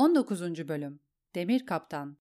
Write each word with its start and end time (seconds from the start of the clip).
19. 0.00 0.68
Bölüm 0.68 1.00
Demir 1.34 1.66
Kaptan 1.66 2.18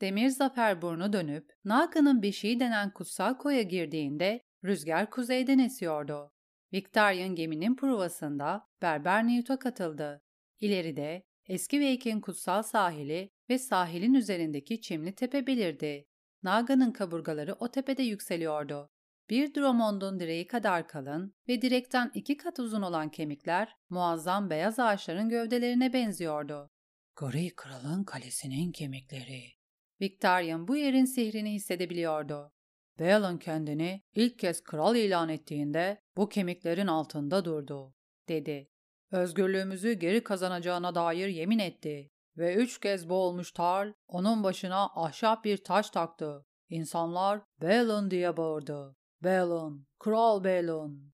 Demir 0.00 0.28
zafer 0.28 0.82
burnu 0.82 1.12
dönüp 1.12 1.52
Naga'nın 1.64 2.22
beşiği 2.22 2.60
denen 2.60 2.92
kutsal 2.92 3.34
koya 3.34 3.62
girdiğinde 3.62 4.40
rüzgar 4.64 5.10
kuzeyden 5.10 5.58
esiyordu. 5.58 6.32
Victorian 6.72 7.34
geminin 7.34 7.76
provasında 7.76 8.68
Berber 8.82 9.26
Newt'a 9.26 9.58
katıldı. 9.58 10.22
İleride 10.60 11.26
eski 11.46 11.76
Wake'in 11.76 12.20
kutsal 12.20 12.62
sahili 12.62 13.30
ve 13.50 13.58
sahilin 13.58 14.14
üzerindeki 14.14 14.80
çimli 14.80 15.14
tepe 15.14 15.46
belirdi. 15.46 16.06
Naga'nın 16.42 16.92
kaburgaları 16.92 17.54
o 17.54 17.70
tepede 17.70 18.02
yükseliyordu. 18.02 18.90
Bir 19.30 19.54
Drummond'un 19.54 20.20
direği 20.20 20.46
kadar 20.46 20.88
kalın 20.88 21.34
ve 21.48 21.62
direkten 21.62 22.10
iki 22.14 22.36
kat 22.36 22.58
uzun 22.58 22.82
olan 22.82 23.08
kemikler 23.08 23.76
muazzam 23.90 24.50
beyaz 24.50 24.78
ağaçların 24.78 25.28
gövdelerine 25.28 25.92
benziyordu. 25.92 26.70
Gri 27.16 27.54
Kral'ın 27.56 28.04
kalesinin 28.04 28.72
kemikleri. 28.72 29.42
Victorian 30.00 30.68
bu 30.68 30.76
yerin 30.76 31.04
sihrini 31.04 31.52
hissedebiliyordu. 31.52 32.52
Balon 33.00 33.38
kendini 33.38 34.02
ilk 34.14 34.38
kez 34.38 34.62
kral 34.62 34.96
ilan 34.96 35.28
ettiğinde 35.28 36.02
bu 36.16 36.28
kemiklerin 36.28 36.86
altında 36.86 37.44
durdu, 37.44 37.94
dedi. 38.28 38.70
Özgürlüğümüzü 39.10 39.92
geri 39.92 40.24
kazanacağına 40.24 40.94
dair 40.94 41.28
yemin 41.28 41.58
etti 41.58 42.10
ve 42.36 42.54
üç 42.54 42.80
kez 42.80 43.08
boğulmuş 43.08 43.52
Tarl 43.52 43.92
onun 44.08 44.44
başına 44.44 44.84
ahşap 44.94 45.44
bir 45.44 45.56
taş 45.64 45.90
taktı. 45.90 46.46
İnsanlar 46.68 47.40
Balon 47.62 48.10
diye 48.10 48.36
bağırdı. 48.36 48.96
Balon, 49.24 49.86
Kral 49.98 50.44
Balon. 50.44 51.12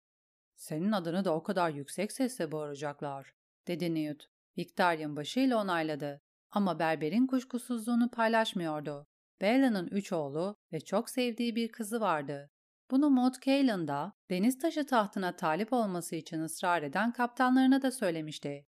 Senin 0.56 0.92
adını 0.92 1.24
da 1.24 1.34
o 1.34 1.42
kadar 1.42 1.70
yüksek 1.70 2.12
sesle 2.12 2.52
bağıracaklar, 2.52 3.34
dedi 3.66 3.94
Newt. 3.94 4.31
Victorian 4.58 5.16
başıyla 5.16 5.62
onayladı. 5.62 6.20
Ama 6.50 6.78
Berber'in 6.78 7.26
kuşkusuzluğunu 7.26 8.10
paylaşmıyordu. 8.10 9.06
Bella'nın 9.40 9.86
üç 9.86 10.12
oğlu 10.12 10.56
ve 10.72 10.80
çok 10.80 11.10
sevdiği 11.10 11.56
bir 11.56 11.72
kızı 11.72 12.00
vardı. 12.00 12.50
Bunu 12.90 13.10
Maud 13.10 13.34
Cailan 13.44 13.88
da 13.88 14.12
deniz 14.30 14.58
taşı 14.58 14.86
tahtına 14.86 15.36
talip 15.36 15.72
olması 15.72 16.16
için 16.16 16.40
ısrar 16.40 16.82
eden 16.82 17.12
kaptanlarına 17.12 17.82
da 17.82 17.90
söylemişti. 17.90 18.66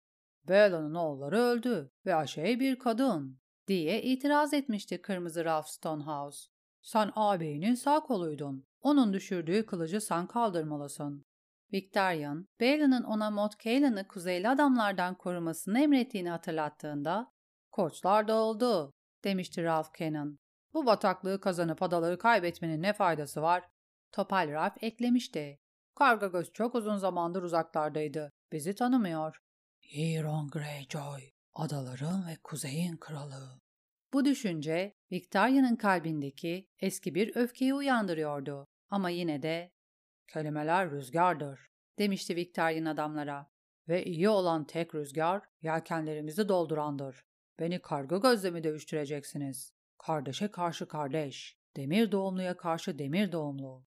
Bella'nın 0.49 0.95
oğulları 0.95 1.39
öldü 1.39 1.91
ve 2.07 2.15
Aşey 2.15 2.61
bir 2.61 2.79
kadın 2.79 3.41
diye 3.69 4.03
itiraz 4.03 4.55
etmişti 4.55 5.03
Kırmızı 5.03 5.45
Ralph 5.45 5.67
Stonehouse. 5.67 6.51
Sen 6.83 7.13
ağabeyinin 7.17 7.75
sağ 7.75 8.01
koluydun. 8.01 8.67
Onun 8.81 9.13
düşürdüğü 9.13 9.67
kılıcı 9.67 10.01
sen 10.01 10.27
kaldırmalısın. 10.27 11.25
Victorian, 11.73 12.49
Balon'un 12.61 13.03
ona 13.03 13.31
Maud 13.31 13.53
Cailan'ı 13.65 14.09
kuzeyli 14.09 14.49
adamlardan 14.49 15.15
korumasını 15.15 15.81
emrettiğini 15.81 16.31
hatırlattığında 16.31 17.33
''Koçlar 17.73 18.29
dağıldı'' 18.29 18.93
demişti 19.25 19.65
Ralph 19.65 19.99
Cannon. 19.99 20.39
''Bu 20.75 20.87
bataklığı 20.87 21.41
kazanıp 21.41 21.83
adaları 21.83 22.19
kaybetmenin 22.19 22.83
ne 22.83 22.93
faydası 22.93 23.43
var?'' 23.43 23.69
Topal 24.13 24.51
Ralph 24.51 24.77
eklemişti. 24.83 25.59
''Kargagöz 25.95 26.53
çok 26.53 26.75
uzun 26.75 26.97
zamandır 26.97 27.43
uzaklardaydı. 27.43 28.33
Bizi 28.53 28.75
tanımıyor.'' 28.75 29.41
''Euron 29.83 30.49
Greyjoy, 30.49 31.31
adaların 31.55 32.27
ve 32.27 32.37
kuzeyin 32.45 32.97
kralı.'' 32.97 33.61
Bu 34.13 34.25
düşünce 34.25 34.95
Victoria'nın 35.13 35.77
kalbindeki 35.77 36.69
eski 36.79 37.15
bir 37.15 37.37
öfkeyi 37.37 37.75
uyandırıyordu. 37.75 38.67
Ama 38.91 39.11
yine 39.11 39.43
de 39.43 39.71
''Kelimeler 40.33 40.91
rüzgardır.'' 40.91 41.71
demişti 41.99 42.37
Victorian 42.37 42.85
adamlara. 42.85 43.51
''Ve 43.89 44.05
iyi 44.05 44.29
olan 44.29 44.65
tek 44.67 44.95
rüzgar 44.95 45.43
yelkenlerimizi 45.63 46.49
doldurandır. 46.49 47.25
Beni 47.59 47.83
karga 47.83 48.17
gözle 48.17 48.51
mi 48.51 48.65
dövüştüreceksiniz? 48.65 49.73
Kardeşe 49.99 50.51
karşı 50.51 50.89
kardeş, 50.89 51.59
demir 51.77 52.13
doğumluya 52.13 52.57
karşı 52.57 52.99
demir 52.99 53.33
doğumlu. 53.33 53.87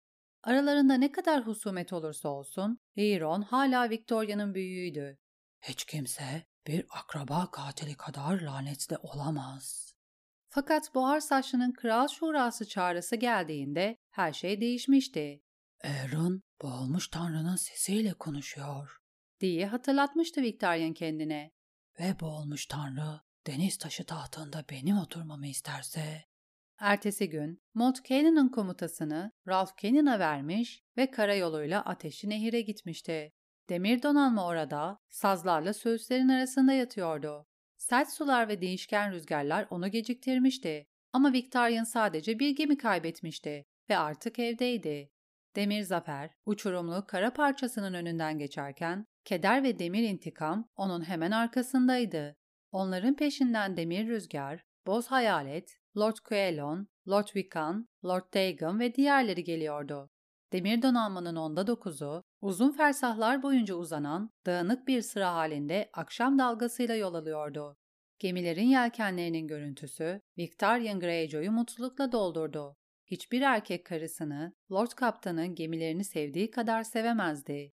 Aralarında 0.42 0.94
ne 0.94 1.12
kadar 1.12 1.46
husumet 1.46 1.92
olursa 1.92 2.28
olsun, 2.28 2.78
Euron 2.96 3.42
hala 3.42 3.90
Victoria'nın 3.90 4.54
büyüğüydü. 4.54 5.18
Hiç 5.60 5.84
kimse 5.84 6.46
bir 6.66 6.86
akraba 6.90 7.50
katili 7.50 7.96
kadar 7.96 8.40
lanetli 8.40 8.96
olamaz. 8.96 9.94
Fakat 10.48 10.94
buhar 10.94 11.20
saçlının 11.20 11.72
kral 11.72 12.08
şurası 12.08 12.68
çağrısı 12.68 13.16
geldiğinde 13.16 13.96
her 14.10 14.32
şey 14.32 14.60
değişmişti. 14.60 15.45
Aaron 15.84 16.42
boğulmuş 16.62 17.08
tanrının 17.08 17.56
sesiyle 17.56 18.12
konuşuyor 18.14 18.96
diye 19.40 19.66
hatırlatmıştı 19.66 20.42
Victorian 20.42 20.92
kendine. 20.92 21.50
Ve 22.00 22.20
boğulmuş 22.20 22.66
tanrı 22.66 23.20
deniz 23.46 23.78
taşı 23.78 24.04
tahtında 24.04 24.64
benim 24.70 24.98
oturmamı 24.98 25.46
isterse... 25.46 26.24
Ertesi 26.78 27.28
gün 27.28 27.62
Mont 27.74 28.04
Cannon'ın 28.04 28.48
komutasını 28.48 29.32
Ralph 29.48 29.76
Cannon'a 29.76 30.18
vermiş 30.18 30.82
ve 30.96 31.10
karayoluyla 31.10 31.84
Ateşi 31.84 32.28
Nehir'e 32.28 32.60
gitmişti. 32.60 33.32
Demir 33.68 34.02
donanma 34.02 34.46
orada 34.46 34.98
sazlarla 35.08 35.74
söğüslerin 35.74 36.28
arasında 36.28 36.72
yatıyordu. 36.72 37.46
Sert 37.76 38.12
sular 38.12 38.48
ve 38.48 38.60
değişken 38.60 39.12
rüzgarlar 39.12 39.66
onu 39.70 39.88
geciktirmişti. 39.88 40.86
Ama 41.12 41.32
Victorian 41.32 41.84
sadece 41.84 42.38
bir 42.38 42.50
gemi 42.50 42.76
kaybetmişti 42.76 43.64
ve 43.90 43.98
artık 43.98 44.38
evdeydi. 44.38 45.10
Demir 45.56 45.82
Zafer, 45.82 46.30
uçurumlu 46.46 47.04
kara 47.06 47.32
parçasının 47.32 47.94
önünden 47.94 48.38
geçerken, 48.38 49.06
keder 49.24 49.62
ve 49.62 49.78
demir 49.78 50.02
intikam 50.02 50.68
onun 50.76 51.08
hemen 51.08 51.30
arkasındaydı. 51.30 52.36
Onların 52.72 53.16
peşinden 53.16 53.76
Demir 53.76 54.08
Rüzgar, 54.08 54.64
Boz 54.86 55.06
Hayalet, 55.06 55.76
Lord 55.96 56.16
Quaelon, 56.24 56.88
Lord 57.08 57.26
Wiccan, 57.26 57.88
Lord 58.04 58.34
Dagon 58.34 58.80
ve 58.80 58.94
diğerleri 58.94 59.44
geliyordu. 59.44 60.10
Demir 60.52 60.82
donanmanın 60.82 61.36
onda 61.36 61.66
dokuzu, 61.66 62.22
uzun 62.40 62.72
fersahlar 62.72 63.42
boyunca 63.42 63.74
uzanan, 63.74 64.30
dağınık 64.46 64.88
bir 64.88 65.02
sıra 65.02 65.34
halinde 65.34 65.90
akşam 65.92 66.38
dalgasıyla 66.38 66.94
yol 66.94 67.14
alıyordu. 67.14 67.76
Gemilerin 68.18 68.66
yelkenlerinin 68.66 69.46
görüntüsü, 69.46 70.20
Victorian 70.38 71.00
Greyjoy'u 71.00 71.52
mutlulukla 71.52 72.12
doldurdu. 72.12 72.76
Hiçbir 73.06 73.42
erkek 73.42 73.86
karısını, 73.86 74.52
Lord 74.72 74.90
Kaptan'ın 74.90 75.54
gemilerini 75.54 76.04
sevdiği 76.04 76.50
kadar 76.50 76.82
sevemezdi. 76.82 77.72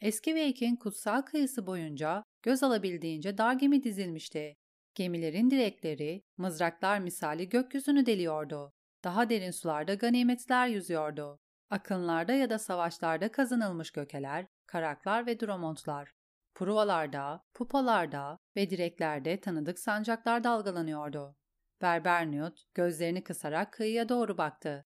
Eski 0.00 0.30
Wake'in 0.30 0.76
kutsal 0.76 1.22
kıyısı 1.22 1.66
boyunca 1.66 2.24
göz 2.42 2.62
alabildiğince 2.62 3.38
dar 3.38 3.52
gemi 3.52 3.82
dizilmişti. 3.82 4.54
Gemilerin 4.94 5.50
direkleri, 5.50 6.22
mızraklar 6.36 6.98
misali 6.98 7.48
gökyüzünü 7.48 8.06
deliyordu. 8.06 8.72
Daha 9.04 9.30
derin 9.30 9.50
sularda 9.50 9.94
ganimetler 9.94 10.68
yüzüyordu. 10.68 11.38
Akınlarda 11.70 12.32
ya 12.32 12.50
da 12.50 12.58
savaşlarda 12.58 13.32
kazanılmış 13.32 13.90
gökeler, 13.90 14.46
karaklar 14.66 15.26
ve 15.26 15.40
dromontlar. 15.40 16.12
Pruvalarda, 16.54 17.42
pupalarda 17.54 18.38
ve 18.56 18.70
direklerde 18.70 19.40
tanıdık 19.40 19.78
sancaklar 19.78 20.44
dalgalanıyordu. 20.44 21.36
Berber 21.82 22.30
Newt 22.30 22.60
gözlerini 22.74 23.24
kısarak 23.24 23.72
kıyıya 23.72 24.08
doğru 24.08 24.38
baktı. 24.38 24.84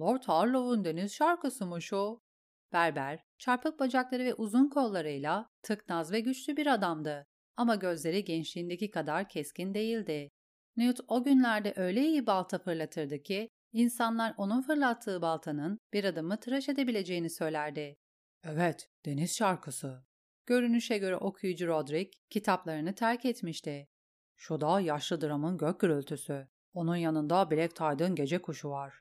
Lord 0.00 0.22
Harlow'un 0.22 0.84
deniz 0.84 1.12
şarkısı 1.12 1.66
mı 1.66 1.82
şu? 1.82 2.20
Berber, 2.72 3.24
çarpık 3.38 3.80
bacakları 3.80 4.24
ve 4.24 4.34
uzun 4.34 4.68
kollarıyla 4.68 5.50
tıknaz 5.62 6.12
ve 6.12 6.20
güçlü 6.20 6.56
bir 6.56 6.66
adamdı. 6.66 7.26
Ama 7.56 7.74
gözleri 7.74 8.24
gençliğindeki 8.24 8.90
kadar 8.90 9.28
keskin 9.28 9.74
değildi. 9.74 10.30
Newt 10.76 11.00
o 11.08 11.24
günlerde 11.24 11.72
öyle 11.76 12.06
iyi 12.06 12.26
balta 12.26 12.58
fırlatırdı 12.58 13.22
ki 13.22 13.50
insanlar 13.72 14.34
onun 14.36 14.62
fırlattığı 14.62 15.22
baltanın 15.22 15.78
bir 15.92 16.04
adamı 16.04 16.40
tıraş 16.40 16.68
edebileceğini 16.68 17.30
söylerdi. 17.30 17.96
Evet, 18.42 18.90
deniz 19.06 19.36
şarkısı. 19.36 20.04
Görünüşe 20.46 20.98
göre 20.98 21.16
okuyucu 21.16 21.66
Roderick 21.66 22.18
kitaplarını 22.30 22.94
terk 22.94 23.24
etmişti. 23.24 23.88
Şu 24.40 24.60
da 24.60 24.80
yaşlı 24.80 25.20
dramın 25.20 25.58
gök 25.58 25.80
gürültüsü. 25.80 26.48
Onun 26.72 26.96
yanında 26.96 27.50
Black 27.50 27.76
Tide'ın 27.76 28.14
gece 28.14 28.42
kuşu 28.42 28.70
var. 28.70 29.00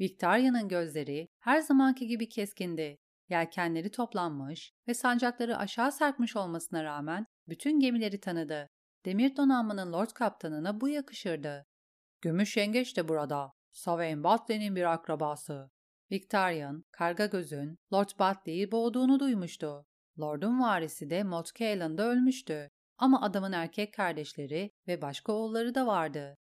Victoria'nın 0.00 0.68
gözleri 0.68 1.28
her 1.38 1.60
zamanki 1.60 2.06
gibi 2.06 2.28
keskindi. 2.28 2.98
Yelkenleri 3.28 3.90
toplanmış 3.90 4.72
ve 4.88 4.94
sancakları 4.94 5.56
aşağı 5.56 5.92
sarkmış 5.92 6.36
olmasına 6.36 6.84
rağmen 6.84 7.26
bütün 7.48 7.80
gemileri 7.80 8.20
tanıdı. 8.20 8.68
Demir 9.04 9.36
donanmanın 9.36 9.92
Lord 9.92 10.10
Kaptanına 10.10 10.80
bu 10.80 10.88
yakışırdı. 10.88 11.66
Gümüş 12.20 12.56
yengeç 12.56 12.96
de 12.96 13.08
burada. 13.08 13.52
Savain 13.70 14.24
Batley'nin 14.24 14.76
bir 14.76 14.92
akrabası. 14.92 15.70
Victorian, 16.12 16.84
karga 16.92 17.26
gözün 17.26 17.78
Lord 17.92 18.18
Batley'i 18.18 18.72
boğduğunu 18.72 19.20
duymuştu. 19.20 19.86
Lord'un 20.20 20.60
varisi 20.60 21.10
de 21.10 21.22
Mot 21.22 21.54
Caelan'da 21.54 22.02
ölmüştü. 22.02 22.70
Ama 22.98 23.22
adamın 23.22 23.52
erkek 23.52 23.94
kardeşleri 23.94 24.70
ve 24.88 25.02
başka 25.02 25.32
oğulları 25.32 25.74
da 25.74 25.86
vardı. 25.86 26.36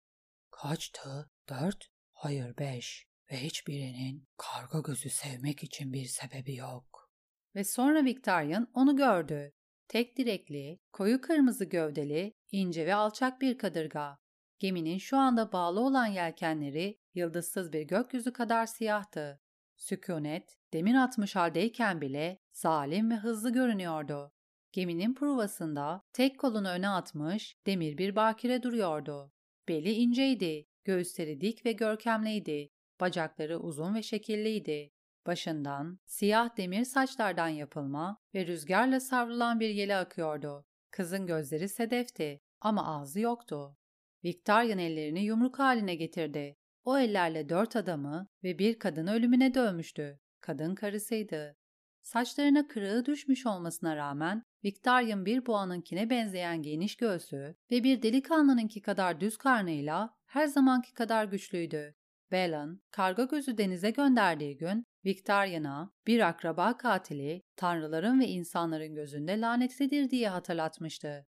Kaçtı? 0.51 1.29
Dört? 1.49 1.87
Hayır 2.13 2.57
beş. 2.57 3.05
Ve 3.31 3.37
hiçbirinin 3.37 4.27
karga 4.37 4.79
gözü 4.79 5.09
sevmek 5.09 5.63
için 5.63 5.93
bir 5.93 6.05
sebebi 6.05 6.55
yok. 6.55 7.11
Ve 7.55 7.63
sonra 7.63 8.05
Victorian 8.05 8.71
onu 8.73 8.95
gördü. 8.95 9.51
tek 9.87 10.17
direkli, 10.17 10.79
koyu 10.93 11.21
kırmızı 11.21 11.65
gövdeli, 11.65 12.33
ince 12.51 12.85
ve 12.85 12.95
alçak 12.95 13.41
bir 13.41 13.57
kadırga. 13.57 14.17
Geminin 14.59 14.97
şu 14.97 15.17
anda 15.17 15.51
bağlı 15.51 15.79
olan 15.79 16.05
yelkenleri 16.05 16.99
yıldızsız 17.13 17.73
bir 17.73 17.81
gökyüzü 17.81 18.33
kadar 18.33 18.65
siyahtı. 18.65 19.41
Sükunet, 19.77 20.57
demir 20.73 20.95
atmış 20.95 21.35
haldeyken 21.35 22.01
bile 22.01 22.39
zalim 22.53 23.11
ve 23.11 23.15
hızlı 23.15 23.53
görünüyordu. 23.53 24.34
Geminin 24.75 25.13
pruvasında 25.13 26.01
tek 26.13 26.39
kolunu 26.39 26.69
öne 26.69 26.89
atmış 26.89 27.55
demir 27.65 27.97
bir 27.97 28.15
bakire 28.15 28.63
duruyordu. 28.63 29.31
Beli 29.67 29.91
inceydi, 29.91 30.67
göğüsleri 30.83 31.41
dik 31.41 31.65
ve 31.65 31.71
görkemliydi, 31.71 32.69
bacakları 32.99 33.59
uzun 33.59 33.95
ve 33.95 34.03
şekilliydi. 34.03 34.91
Başından 35.25 35.99
siyah 36.05 36.57
demir 36.57 36.85
saçlardan 36.85 37.47
yapılma 37.47 38.17
ve 38.33 38.47
rüzgarla 38.47 38.99
savrulan 38.99 39.59
bir 39.59 39.69
yele 39.69 39.95
akıyordu. 39.97 40.65
Kızın 40.91 41.27
gözleri 41.27 41.69
sedefti 41.69 42.41
ama 42.61 42.95
ağzı 42.95 43.19
yoktu. 43.19 43.77
Victorian 44.23 44.79
ellerini 44.79 45.23
yumruk 45.23 45.59
haline 45.59 45.95
getirdi. 45.95 46.57
O 46.83 46.97
ellerle 46.97 47.49
dört 47.49 47.75
adamı 47.75 48.27
ve 48.43 48.59
bir 48.59 48.79
kadını 48.79 49.13
ölümüne 49.13 49.53
dövmüştü. 49.53 50.19
Kadın 50.41 50.75
karısıydı. 50.75 51.57
Saçlarına 52.05 52.67
kırığı 52.67 53.05
düşmüş 53.05 53.45
olmasına 53.45 53.95
rağmen 53.95 54.43
Victorian 54.65 55.25
bir 55.25 55.45
boğanınkine 55.45 56.09
benzeyen 56.09 56.61
geniş 56.61 56.97
göğsü 56.97 57.55
ve 57.71 57.83
bir 57.83 58.01
delikanlınınki 58.01 58.81
kadar 58.81 59.19
düz 59.19 59.37
karnıyla 59.37 60.15
her 60.25 60.47
zamanki 60.47 60.93
kadar 60.93 61.25
güçlüydü. 61.25 61.95
Belan, 62.31 62.81
karga 62.91 63.23
gözü 63.23 63.57
denize 63.57 63.91
gönderdiği 63.91 64.57
gün 64.57 64.85
Victorian'a 65.05 65.93
bir 66.07 66.19
akraba 66.19 66.77
katili 66.77 67.43
tanrıların 67.55 68.19
ve 68.19 68.27
insanların 68.27 68.95
gözünde 68.95 69.41
lanetlidir 69.41 70.09
diye 70.09 70.29
hatırlatmıştı. 70.29 71.27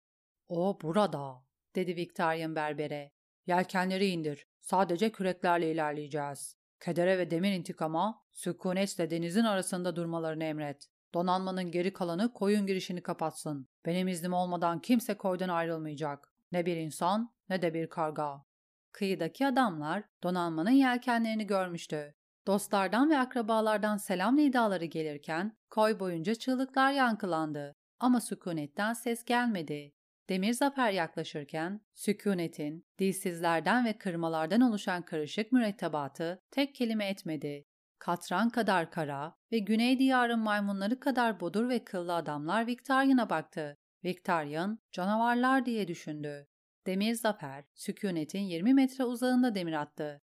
O 0.48 0.78
burada, 0.82 1.44
dedi 1.74 1.96
Victorian 1.96 2.56
berbere. 2.56 3.10
Yelkenleri 3.46 4.06
indir. 4.06 4.46
Sadece 4.60 5.12
küreklerle 5.12 5.72
ilerleyeceğiz. 5.72 6.56
Kedere 6.80 7.18
ve 7.18 7.30
demir 7.30 7.52
intikama, 7.52 8.22
sükunetle 8.30 9.10
denizin 9.10 9.44
arasında 9.44 9.96
durmalarını 9.96 10.44
emret. 10.44 10.88
Donanmanın 11.14 11.70
geri 11.70 11.92
kalanı 11.92 12.32
koyun 12.32 12.66
girişini 12.66 13.02
kapatsın. 13.02 13.68
Benim 13.86 14.08
iznim 14.08 14.32
olmadan 14.32 14.80
kimse 14.80 15.14
koydan 15.16 15.48
ayrılmayacak. 15.48 16.32
Ne 16.52 16.66
bir 16.66 16.76
insan 16.76 17.34
ne 17.48 17.62
de 17.62 17.74
bir 17.74 17.88
karga. 17.88 18.44
Kıyıdaki 18.92 19.46
adamlar 19.46 20.04
donanmanın 20.22 20.70
yelkenlerini 20.70 21.46
görmüştü. 21.46 22.14
Dostlardan 22.46 23.10
ve 23.10 23.18
akrabalardan 23.18 23.96
selam 23.96 24.36
nidaları 24.36 24.84
gelirken 24.84 25.56
koy 25.70 26.00
boyunca 26.00 26.34
çığlıklar 26.34 26.92
yankılandı. 26.92 27.76
Ama 28.00 28.20
sükunetten 28.20 28.92
ses 28.92 29.24
gelmedi. 29.24 29.92
Demir 30.28 30.52
zafer 30.52 30.90
yaklaşırken 30.90 31.80
sükunetin 31.94 32.86
dilsizlerden 32.98 33.84
ve 33.84 33.98
kırmalardan 33.98 34.60
oluşan 34.60 35.02
karışık 35.02 35.52
mürettebatı 35.52 36.42
tek 36.50 36.74
kelime 36.74 37.08
etmedi. 37.08 37.66
Katran 38.00 38.50
kadar 38.50 38.90
kara 38.90 39.36
ve 39.52 39.58
güney 39.58 39.98
diyarın 39.98 40.38
maymunları 40.38 41.00
kadar 41.00 41.40
bodur 41.40 41.68
ve 41.68 41.84
kıllı 41.84 42.14
adamlar 42.14 42.66
Victorian'a 42.66 43.30
baktı. 43.30 43.78
Victorian 44.04 44.78
canavarlar 44.92 45.66
diye 45.66 45.88
düşündü. 45.88 46.46
Demir 46.86 47.14
Zafer, 47.14 47.64
sükunetin 47.74 48.40
20 48.40 48.74
metre 48.74 49.04
uzağında 49.04 49.54
demir 49.54 49.72
attı. 49.72 50.22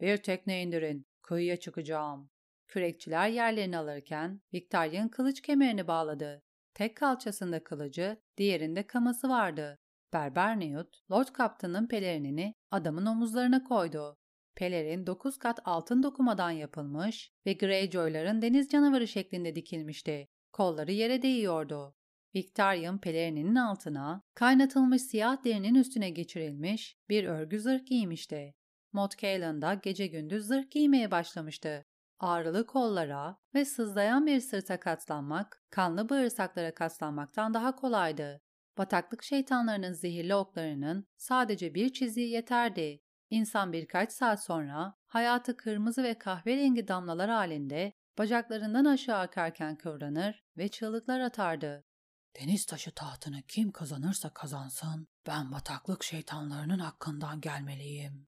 Bir 0.00 0.16
tekne 0.16 0.62
indirin, 0.62 1.06
kıyıya 1.22 1.56
çıkacağım. 1.56 2.30
Kürekçiler 2.68 3.28
yerlerini 3.28 3.78
alırken 3.78 4.40
Victorian 4.54 5.08
kılıç 5.08 5.40
kemerini 5.40 5.86
bağladı. 5.86 6.42
Tek 6.74 6.96
kalçasında 6.96 7.64
kılıcı, 7.64 8.16
diğerinde 8.36 8.86
kaması 8.86 9.28
vardı. 9.28 9.78
Berber 10.12 10.60
Newt, 10.60 10.96
Lord 11.10 11.28
Kaptan'ın 11.28 11.88
pelerinini 11.88 12.54
adamın 12.70 13.06
omuzlarına 13.06 13.64
koydu. 13.64 14.18
Pelerin 14.56 15.06
dokuz 15.06 15.38
kat 15.38 15.58
altın 15.64 16.02
dokumadan 16.02 16.50
yapılmış 16.50 17.32
ve 17.46 17.52
Greyjoy'ların 17.52 18.42
deniz 18.42 18.68
canavarı 18.68 19.08
şeklinde 19.08 19.54
dikilmişti. 19.54 20.28
Kolları 20.52 20.92
yere 20.92 21.22
değiyordu. 21.22 21.94
Victorian 22.34 23.00
pelerininin 23.00 23.54
altına 23.54 24.22
kaynatılmış 24.34 25.02
siyah 25.02 25.44
derinin 25.44 25.74
üstüne 25.74 26.10
geçirilmiş 26.10 26.96
bir 27.08 27.24
örgü 27.24 27.60
zırh 27.60 27.86
giymişti. 27.86 28.54
Mott 28.92 29.18
Caelan 29.18 29.62
da 29.62 29.74
gece 29.74 30.06
gündüz 30.06 30.46
zırh 30.46 30.70
giymeye 30.70 31.10
başlamıştı. 31.10 31.84
Ağrılı 32.18 32.66
kollara 32.66 33.36
ve 33.54 33.64
sızlayan 33.64 34.26
bir 34.26 34.40
sırta 34.40 34.80
katlanmak, 34.80 35.62
kanlı 35.70 36.08
bağırsaklara 36.08 36.74
katlanmaktan 36.74 37.54
daha 37.54 37.76
kolaydı. 37.76 38.40
Bataklık 38.78 39.22
şeytanlarının 39.22 39.92
zehirli 39.92 40.34
oklarının 40.34 41.06
sadece 41.16 41.74
bir 41.74 41.92
çizgiye 41.92 42.28
yeterdi. 42.28 43.00
İnsan 43.30 43.72
birkaç 43.72 44.12
saat 44.12 44.44
sonra 44.44 44.94
hayatı 45.06 45.56
kırmızı 45.56 46.02
ve 46.02 46.18
kahverengi 46.18 46.88
damlalar 46.88 47.30
halinde 47.30 47.92
bacaklarından 48.18 48.84
aşağı 48.84 49.18
akarken 49.18 49.76
kıvranır 49.76 50.44
ve 50.56 50.68
çığlıklar 50.68 51.20
atardı. 51.20 51.84
Deniz 52.40 52.66
taşı 52.66 52.94
tahtını 52.94 53.42
kim 53.42 53.72
kazanırsa 53.72 54.30
kazansın, 54.30 55.08
ben 55.26 55.52
bataklık 55.52 56.04
şeytanlarının 56.04 56.78
hakkından 56.78 57.40
gelmeliyim. 57.40 58.26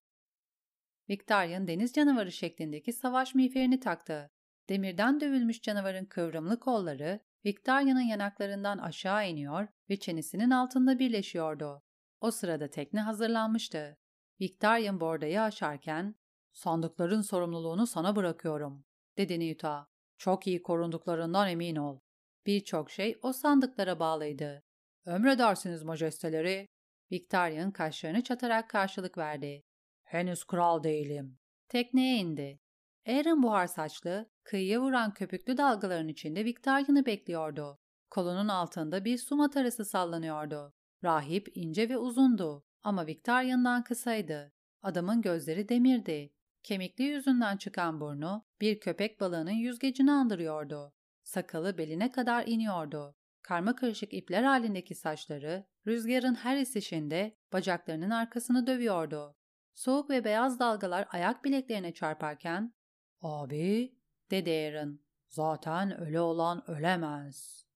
Victorian 1.10 1.68
deniz 1.68 1.92
canavarı 1.92 2.32
şeklindeki 2.32 2.92
savaş 2.92 3.34
miğferini 3.34 3.80
taktı. 3.80 4.30
Demirden 4.68 5.20
dövülmüş 5.20 5.62
canavarın 5.62 6.04
kıvrımlı 6.04 6.60
kolları 6.60 7.20
Victoria'nın 7.44 8.00
yanaklarından 8.00 8.78
aşağı 8.78 9.28
iniyor 9.28 9.68
ve 9.90 9.98
çenesinin 9.98 10.50
altında 10.50 10.98
birleşiyordu. 10.98 11.82
O 12.20 12.30
sırada 12.30 12.70
tekne 12.70 13.00
hazırlanmıştı. 13.00 13.96
Victorian 14.40 15.00
bordayı 15.00 15.42
aşarken 15.42 16.14
''Sandıkların 16.52 17.20
sorumluluğunu 17.20 17.86
sana 17.86 18.16
bırakıyorum.'' 18.16 18.84
dedi 19.18 19.40
Newt'a. 19.40 19.88
''Çok 20.18 20.46
iyi 20.46 20.62
korunduklarından 20.62 21.48
emin 21.48 21.76
ol.'' 21.76 22.00
Birçok 22.46 22.90
şey 22.90 23.18
o 23.22 23.32
sandıklara 23.32 23.98
bağlıydı. 24.00 24.62
''Emredersiniz 25.06 25.82
majesteleri.'' 25.82 26.66
Victorian 27.12 27.70
kaşlarını 27.70 28.22
çatarak 28.22 28.70
karşılık 28.70 29.18
verdi. 29.18 29.64
''Henüz 30.02 30.44
kral 30.44 30.82
değilim.'' 30.82 31.38
Tekneye 31.68 32.16
indi. 32.16 32.60
Aaron 33.06 33.42
buhar 33.42 33.66
saçlı, 33.66 34.30
kıyıya 34.44 34.80
vuran 34.80 35.14
köpüklü 35.14 35.56
dalgaların 35.56 36.08
içinde 36.08 36.44
Victorian'ı 36.44 37.06
bekliyordu. 37.06 37.78
Kolunun 38.10 38.48
altında 38.48 39.04
bir 39.04 39.18
su 39.18 39.36
matarası 39.36 39.84
sallanıyordu. 39.84 40.74
Rahip 41.04 41.48
ince 41.54 41.88
ve 41.88 41.98
uzundu 41.98 42.64
ama 42.82 43.06
Victorian'dan 43.06 43.84
kısaydı. 43.84 44.52
Adamın 44.82 45.22
gözleri 45.22 45.68
demirdi. 45.68 46.32
Kemikli 46.62 47.04
yüzünden 47.04 47.56
çıkan 47.56 48.00
burnu 48.00 48.44
bir 48.60 48.80
köpek 48.80 49.20
balığının 49.20 49.50
yüzgecini 49.50 50.12
andırıyordu. 50.12 50.92
Sakalı 51.22 51.78
beline 51.78 52.10
kadar 52.12 52.46
iniyordu. 52.46 53.16
Karma 53.42 53.76
karışık 53.76 54.14
ipler 54.14 54.42
halindeki 54.42 54.94
saçları 54.94 55.66
rüzgarın 55.86 56.34
her 56.34 56.56
esişinde 56.56 57.38
bacaklarının 57.52 58.10
arkasını 58.10 58.66
dövüyordu. 58.66 59.36
Soğuk 59.74 60.10
ve 60.10 60.24
beyaz 60.24 60.58
dalgalar 60.58 61.08
ayak 61.10 61.44
bileklerine 61.44 61.94
çarparken 61.94 62.74
''Abi'' 63.22 63.94
dedi 64.30 64.50
Aaron. 64.50 65.00
''Zaten 65.28 66.00
ölü 66.00 66.18
olan 66.18 66.70
ölemez. 66.70 67.66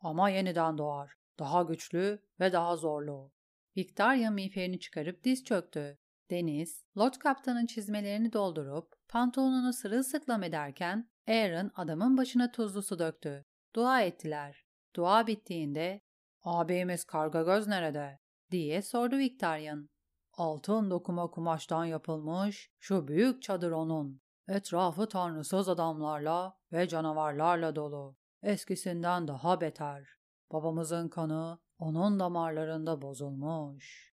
Ama 0.00 0.30
yeniden 0.30 0.78
doğar. 0.78 1.12
Daha 1.38 1.62
güçlü 1.62 2.22
ve 2.40 2.52
daha 2.52 2.76
zorlu.'' 2.76 3.37
Victoria 3.78 4.30
miğferini 4.30 4.80
çıkarıp 4.80 5.24
diz 5.24 5.44
çöktü. 5.44 5.98
Deniz, 6.30 6.84
lot 6.96 7.18
kaptanın 7.18 7.66
çizmelerini 7.66 8.32
doldurup 8.32 8.94
pantolonunu 9.08 9.72
sırılsıklam 9.72 10.42
ederken 10.42 11.10
Aaron 11.28 11.70
adamın 11.74 12.16
başına 12.16 12.52
tuzlu 12.52 12.82
su 12.82 12.98
döktü. 12.98 13.44
Dua 13.74 14.02
ettiler. 14.02 14.64
Dua 14.96 15.26
bittiğinde 15.26 16.00
''Abimiz 16.42 17.04
Kargagöz 17.04 17.66
nerede?'' 17.66 18.18
diye 18.50 18.82
sordu 18.82 19.18
Victorian. 19.18 19.88
Altın 20.32 20.90
dokuma 20.90 21.30
kumaştan 21.30 21.84
yapılmış 21.84 22.70
şu 22.78 23.08
büyük 23.08 23.42
çadır 23.42 23.70
onun. 23.70 24.20
Etrafı 24.48 25.08
tanrısız 25.08 25.68
adamlarla 25.68 26.54
ve 26.72 26.88
canavarlarla 26.88 27.76
dolu. 27.76 28.16
Eskisinden 28.42 29.28
daha 29.28 29.60
beter. 29.60 30.08
Babamızın 30.52 31.08
kanı 31.08 31.58
onun 31.78 32.20
damarlarında 32.20 33.02
bozulmuş. 33.02 34.12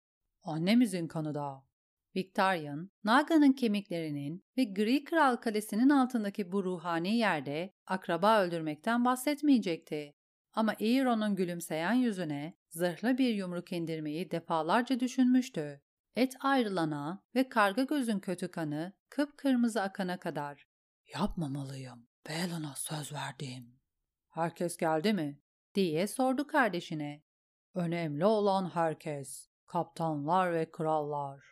Annemizin 0.43 1.09
kanı 1.09 1.35
da. 1.35 1.69
Victorian, 2.17 2.91
Naga'nın 3.05 3.53
kemiklerinin 3.53 4.45
ve 4.57 4.65
Gri 4.65 5.05
Kral 5.05 5.37
Kalesi'nin 5.37 5.89
altındaki 5.89 6.53
bu 6.53 6.65
ruhani 6.65 7.17
yerde 7.17 7.75
akraba 7.87 8.41
öldürmekten 8.43 9.05
bahsetmeyecekti. 9.05 10.15
Ama 10.53 10.75
Euron'un 10.81 11.37
gülümseyen 11.37 11.93
yüzüne 11.93 12.55
zırhlı 12.69 13.19
bir 13.19 13.35
yumruk 13.35 13.73
indirmeyi 13.73 14.31
defalarca 14.31 15.01
düşünmüştü. 15.01 15.83
Et 16.17 16.37
ayrılana 16.41 17.23
ve 17.35 17.49
karga 17.49 17.83
gözün 17.83 18.21
kötü 18.21 18.51
kanı 18.51 18.93
kıpkırmızı 19.09 19.83
akana 19.83 20.19
kadar. 20.21 20.67
Yapmamalıyım. 21.15 22.09
Belan'a 22.29 22.75
söz 22.77 23.13
verdim. 23.13 23.81
Herkes 24.29 24.77
geldi 24.77 25.13
mi? 25.13 25.41
diye 25.75 26.07
sordu 26.07 26.47
kardeşine. 26.47 27.23
Önemli 27.75 28.25
olan 28.25 28.71
herkes, 28.71 29.49
kaptanlar 29.67 30.53
ve 30.53 30.71
krallar. 30.71 31.45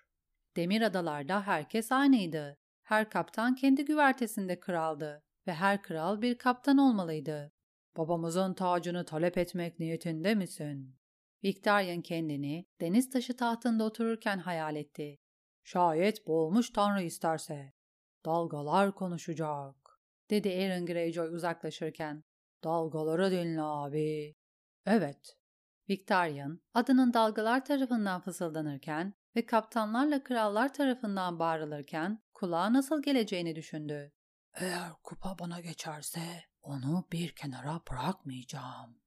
Demir 0.56 0.82
adalarda 0.82 1.42
herkes 1.42 1.92
aynıydı. 1.92 2.58
Her 2.82 3.10
kaptan 3.10 3.54
kendi 3.54 3.84
güvertesinde 3.84 4.60
kraldı 4.60 5.22
ve 5.46 5.54
her 5.54 5.82
kral 5.82 6.22
bir 6.22 6.38
kaptan 6.38 6.78
olmalıydı. 6.78 7.52
Babamızın 7.96 8.54
tacını 8.54 9.04
talep 9.04 9.38
etmek 9.38 9.78
niyetinde 9.78 10.34
misin? 10.34 10.96
Victorian 11.44 12.02
kendini 12.02 12.66
deniz 12.80 13.10
taşı 13.10 13.36
tahtında 13.36 13.84
otururken 13.84 14.38
hayal 14.38 14.76
etti. 14.76 15.18
Şayet 15.64 16.26
boğulmuş 16.26 16.70
tanrı 16.70 17.02
isterse. 17.02 17.72
Dalgalar 18.24 18.94
konuşacak, 18.94 20.00
dedi 20.30 20.48
Aaron 20.48 20.86
Greyjoy 20.86 21.34
uzaklaşırken. 21.34 22.24
Dalgaları 22.64 23.30
dinle 23.30 23.62
abi. 23.62 24.34
Evet. 24.86 25.36
Victorian, 25.90 26.60
adının 26.74 27.14
dalgalar 27.14 27.64
tarafından 27.64 28.20
fısıldanırken 28.20 29.14
ve 29.36 29.46
kaptanlarla 29.46 30.22
krallar 30.22 30.74
tarafından 30.74 31.38
bağırılırken 31.38 32.22
kulağa 32.34 32.72
nasıl 32.72 33.02
geleceğini 33.02 33.56
düşündü. 33.56 34.12
Eğer 34.54 34.92
kupa 35.02 35.38
bana 35.38 35.60
geçerse 35.60 36.20
onu 36.62 37.06
bir 37.12 37.34
kenara 37.34 37.80
bırakmayacağım. 37.90 39.00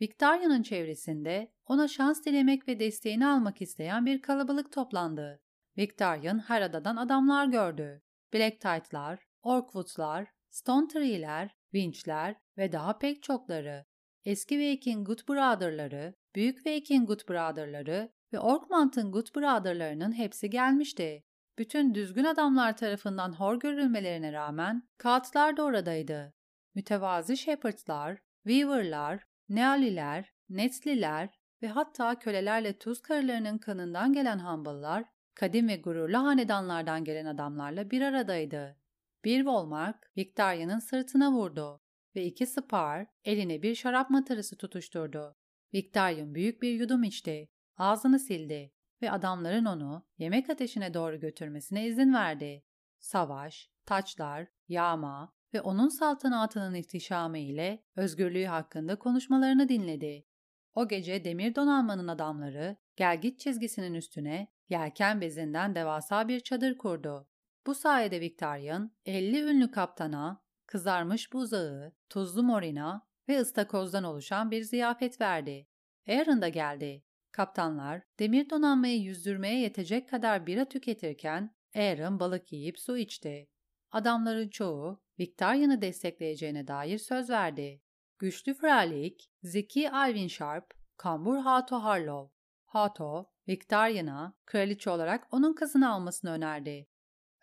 Victoria'nın 0.00 0.62
çevresinde 0.62 1.52
ona 1.66 1.88
şans 1.88 2.24
dilemek 2.24 2.68
ve 2.68 2.80
desteğini 2.80 3.26
almak 3.26 3.62
isteyen 3.62 4.06
bir 4.06 4.22
kalabalık 4.22 4.72
toplandı. 4.72 5.42
Victorian 5.78 6.38
her 6.38 6.62
adadan 6.62 6.96
adamlar 6.96 7.46
gördü. 7.46 8.02
Black 8.34 8.60
Tight'lar, 8.60 9.26
Orkwood'lar, 9.42 10.28
Stone 10.50 10.88
Tree'ler, 10.88 11.56
Winch'ler 11.70 12.36
ve 12.58 12.72
daha 12.72 12.98
pek 12.98 13.22
çokları. 13.22 13.86
Eski 14.24 14.58
Viking 14.58 15.06
Good 15.06 15.28
Brother'ları, 15.28 16.14
Büyük 16.34 16.66
Viking 16.66 17.06
Good 17.06 17.28
Brother'ları 17.28 18.12
ve 18.32 18.38
Orkmountain 18.38 19.12
Good 19.12 19.26
Brother'larının 19.36 20.12
hepsi 20.12 20.50
gelmişti. 20.50 21.24
Bütün 21.58 21.94
düzgün 21.94 22.24
adamlar 22.24 22.76
tarafından 22.76 23.32
hor 23.32 23.60
görülmelerine 23.60 24.32
rağmen 24.32 24.88
Kaltlar 24.98 25.56
da 25.56 25.64
oradaydı. 25.64 26.34
Mütevazi 26.74 27.36
Shepherd'lar, 27.36 28.18
Weaver'lar, 28.46 29.26
Nealiler, 29.48 30.32
Netzliler 30.48 31.28
ve 31.62 31.68
hatta 31.68 32.18
kölelerle 32.18 32.78
tuz 32.78 33.02
karılarının 33.02 33.58
kanından 33.58 34.12
gelen 34.12 34.38
Humble'lar, 34.38 35.04
kadim 35.34 35.68
ve 35.68 35.76
gururlu 35.76 36.18
hanedanlardan 36.18 37.04
gelen 37.04 37.26
adamlarla 37.26 37.90
bir 37.90 38.02
aradaydı. 38.02 38.76
Bir 39.24 39.46
Volmark, 39.46 40.10
Victoria'nın 40.16 40.78
sırtına 40.78 41.32
vurdu 41.32 41.82
ve 42.16 42.24
iki 42.24 42.46
Spar 42.46 43.06
eline 43.24 43.62
bir 43.62 43.74
şarap 43.74 44.10
matarası 44.10 44.56
tutuşturdu. 44.56 45.36
Victorian 45.74 46.34
büyük 46.34 46.62
bir 46.62 46.72
yudum 46.72 47.02
içti, 47.02 47.48
ağzını 47.76 48.18
sildi 48.18 48.72
ve 49.02 49.10
adamların 49.10 49.64
onu 49.64 50.06
yemek 50.18 50.50
ateşine 50.50 50.94
doğru 50.94 51.20
götürmesine 51.20 51.86
izin 51.86 52.14
verdi. 52.14 52.64
Savaş, 52.98 53.70
taçlar, 53.86 54.48
yağma 54.68 55.32
ve 55.54 55.60
onun 55.60 55.88
saltanatının 55.88 56.74
ihtişamı 56.74 57.38
ile 57.38 57.84
özgürlüğü 57.96 58.44
hakkında 58.44 58.98
konuşmalarını 58.98 59.68
dinledi. 59.68 60.26
O 60.74 60.88
gece 60.88 61.24
demir 61.24 61.54
donanmanın 61.54 62.08
adamları 62.08 62.76
gelgit 62.96 63.40
çizgisinin 63.40 63.94
üstüne 63.94 64.52
yelken 64.68 65.20
bezinden 65.20 65.74
devasa 65.74 66.28
bir 66.28 66.40
çadır 66.40 66.78
kurdu. 66.78 67.28
Bu 67.66 67.74
sayede 67.74 68.20
Victorian 68.20 68.92
50 69.06 69.40
ünlü 69.42 69.70
kaptana, 69.70 70.42
kızarmış 70.72 71.32
buzağı, 71.32 71.92
tuzlu 72.08 72.42
morina 72.42 73.06
ve 73.28 73.40
ıstakozdan 73.40 74.04
oluşan 74.04 74.50
bir 74.50 74.62
ziyafet 74.62 75.20
verdi. 75.20 75.68
Aaron 76.08 76.42
da 76.42 76.48
geldi. 76.48 77.04
Kaptanlar 77.32 78.02
demir 78.18 78.50
donanmayı 78.50 79.00
yüzdürmeye 79.00 79.60
yetecek 79.60 80.08
kadar 80.08 80.46
bira 80.46 80.64
tüketirken 80.64 81.54
Aaron 81.74 82.20
balık 82.20 82.52
yiyip 82.52 82.78
su 82.78 82.96
içti. 82.96 83.48
Adamların 83.90 84.48
çoğu 84.48 85.02
Victoria'nı 85.18 85.82
destekleyeceğine 85.82 86.68
dair 86.68 86.98
söz 86.98 87.30
verdi. 87.30 87.82
Güçlü 88.18 88.54
Fralik, 88.54 89.30
zeki 89.42 89.90
Alvin 89.90 90.28
Sharp, 90.28 90.74
kambur 90.96 91.38
Hato 91.38 91.76
Harlow. 91.76 92.34
Hato, 92.64 93.30
Victoria'na 93.48 94.34
kraliçe 94.46 94.90
olarak 94.90 95.26
onun 95.30 95.54
kızını 95.54 95.92
almasını 95.92 96.30
önerdi. 96.30 96.88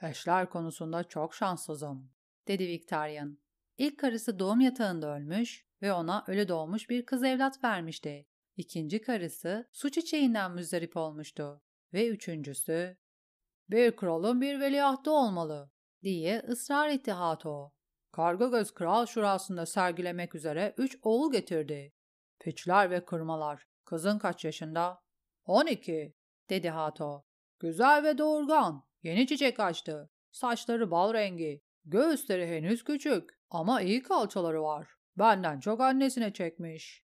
Eşler 0.02 0.50
konusunda 0.50 1.04
çok 1.04 1.36
şanssızım, 1.36 2.12
dedi 2.50 2.68
Victorian. 2.68 3.38
İlk 3.78 4.00
karısı 4.00 4.40
doğum 4.40 4.62
yatağında 4.62 5.16
ölmüş 5.16 5.66
ve 5.82 5.94
ona 5.94 6.24
ölü 6.28 6.48
doğmuş 6.48 6.90
bir 6.90 7.06
kız 7.06 7.24
evlat 7.24 7.64
vermişti. 7.64 8.28
İkinci 8.58 9.02
karısı 9.02 9.70
su 9.72 9.92
çiçeğinden 9.92 10.52
müzdarip 10.52 10.98
olmuştu. 10.98 11.62
Ve 11.94 12.08
üçüncüsü, 12.08 12.98
bir 13.70 13.96
kralın 13.96 14.42
bir 14.42 14.60
veliahtı 14.60 15.12
olmalı, 15.12 15.72
diye 16.04 16.40
ısrar 16.40 16.90
etti 16.90 17.12
Hato. 17.12 17.74
Kargagöz 18.12 18.74
Kral 18.74 19.06
Şurası'nda 19.06 19.66
sergilemek 19.66 20.36
üzere 20.36 20.74
üç 20.78 21.00
oğul 21.04 21.32
getirdi. 21.32 21.94
Piçler 22.40 22.90
ve 22.90 23.06
kırmalar. 23.06 23.68
Kızın 23.86 24.20
kaç 24.20 24.46
yaşında? 24.46 25.02
On 25.46 25.66
iki, 25.66 26.16
dedi 26.50 26.70
Hato. 26.70 27.26
Güzel 27.60 28.04
ve 28.04 28.18
doğurgan. 28.18 28.84
Yeni 29.04 29.28
çiçek 29.28 29.60
açtı. 29.60 30.10
Saçları 30.32 30.92
bal 30.92 31.14
rengi. 31.14 31.62
Göğüsleri 31.90 32.48
henüz 32.48 32.84
küçük 32.84 33.40
ama 33.50 33.82
iyi 33.82 34.04
kalçaları 34.04 34.64
var. 34.64 34.88
Benden 35.18 35.60
çok 35.60 35.82
annesine 35.82 36.34
çekmiş. 36.34 37.04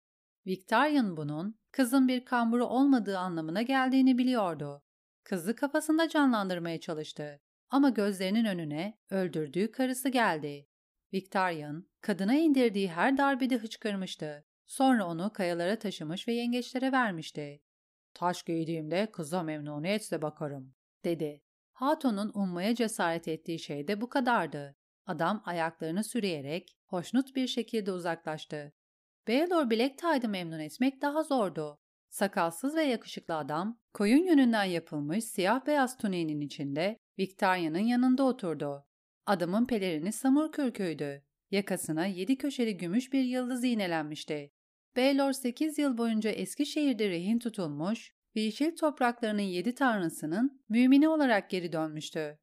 Victorian 0.47 1.17
bunun 1.17 1.59
kızın 1.73 2.09
bir 2.09 2.25
kamburu 2.25 2.67
olmadığı 2.67 3.19
anlamına 3.19 3.63
geldiğini 3.63 4.19
biliyordu. 4.19 4.83
Kızı 5.25 5.57
kafasında 5.57 6.09
canlandırmaya 6.09 6.81
çalıştı. 6.81 7.41
Ama 7.71 7.91
gözlerinin 7.91 8.45
önüne 8.45 8.99
öldürdüğü 9.11 9.71
karısı 9.71 10.09
geldi. 10.09 10.67
Victorian, 11.13 11.87
kadına 12.01 12.35
indirdiği 12.35 12.91
her 12.91 13.19
darbede 13.19 13.57
hıçkırmıştı. 13.57 14.45
Sonra 14.67 15.07
onu 15.07 15.33
kayalara 15.33 15.79
taşımış 15.79 16.29
ve 16.29 16.33
yengeçlere 16.33 16.93
vermişti. 16.93 17.63
Taş 18.15 18.43
giydiğimde 18.43 19.11
kıza 19.13 19.43
memnuniyetle 19.43 20.23
bakarım, 20.23 20.75
dedi. 21.05 21.43
Haton'un 21.81 22.33
ummaya 22.35 22.75
cesaret 22.75 23.29
ettiği 23.29 23.59
şey 23.59 23.89
de 23.89 24.01
bu 24.01 24.09
kadardı. 24.09 24.77
Adam 25.07 25.43
ayaklarını 25.45 26.05
sürüyerek 26.05 26.77
hoşnut 26.87 27.37
bir 27.37 27.47
şekilde 27.47 27.93
uzaklaştı. 27.93 28.73
Baylor 29.29 29.71
Blacktide'ı 29.71 30.29
memnun 30.29 30.59
etmek 30.59 31.03
daha 31.03 31.23
zordu. 31.23 31.79
Sakalsız 32.09 32.77
ve 32.77 32.83
yakışıklı 32.83 33.37
adam, 33.37 33.81
koyun 33.95 34.25
yönünden 34.27 34.65
yapılmış 34.65 35.25
siyah 35.25 35.67
beyaz 35.67 35.97
tuniğinin 35.97 36.41
içinde 36.41 36.97
Victoria'nın 37.19 37.79
yanında 37.79 38.23
oturdu. 38.23 38.87
Adamın 39.27 39.67
pelerini 39.67 40.13
samur 40.13 40.53
kürküydü. 40.53 41.25
Yakasına 41.51 42.07
yedi 42.07 42.39
köşeli 42.39 42.77
gümüş 42.77 43.13
bir 43.13 43.25
yıldız 43.25 43.65
iğnelenmişti. 43.65 44.51
Baylor 44.97 45.33
sekiz 45.33 45.79
yıl 45.79 45.99
boyunca 45.99 46.31
Eskişehir'de 46.31 47.09
rehin 47.09 47.39
tutulmuş 47.39 48.13
yeşil 48.35 48.77
topraklarının 48.77 49.43
yedi 49.43 49.75
tanrısının 49.75 50.65
mümini 50.69 51.09
olarak 51.09 51.51
geri 51.51 51.73
dönmüştü. 51.73 52.39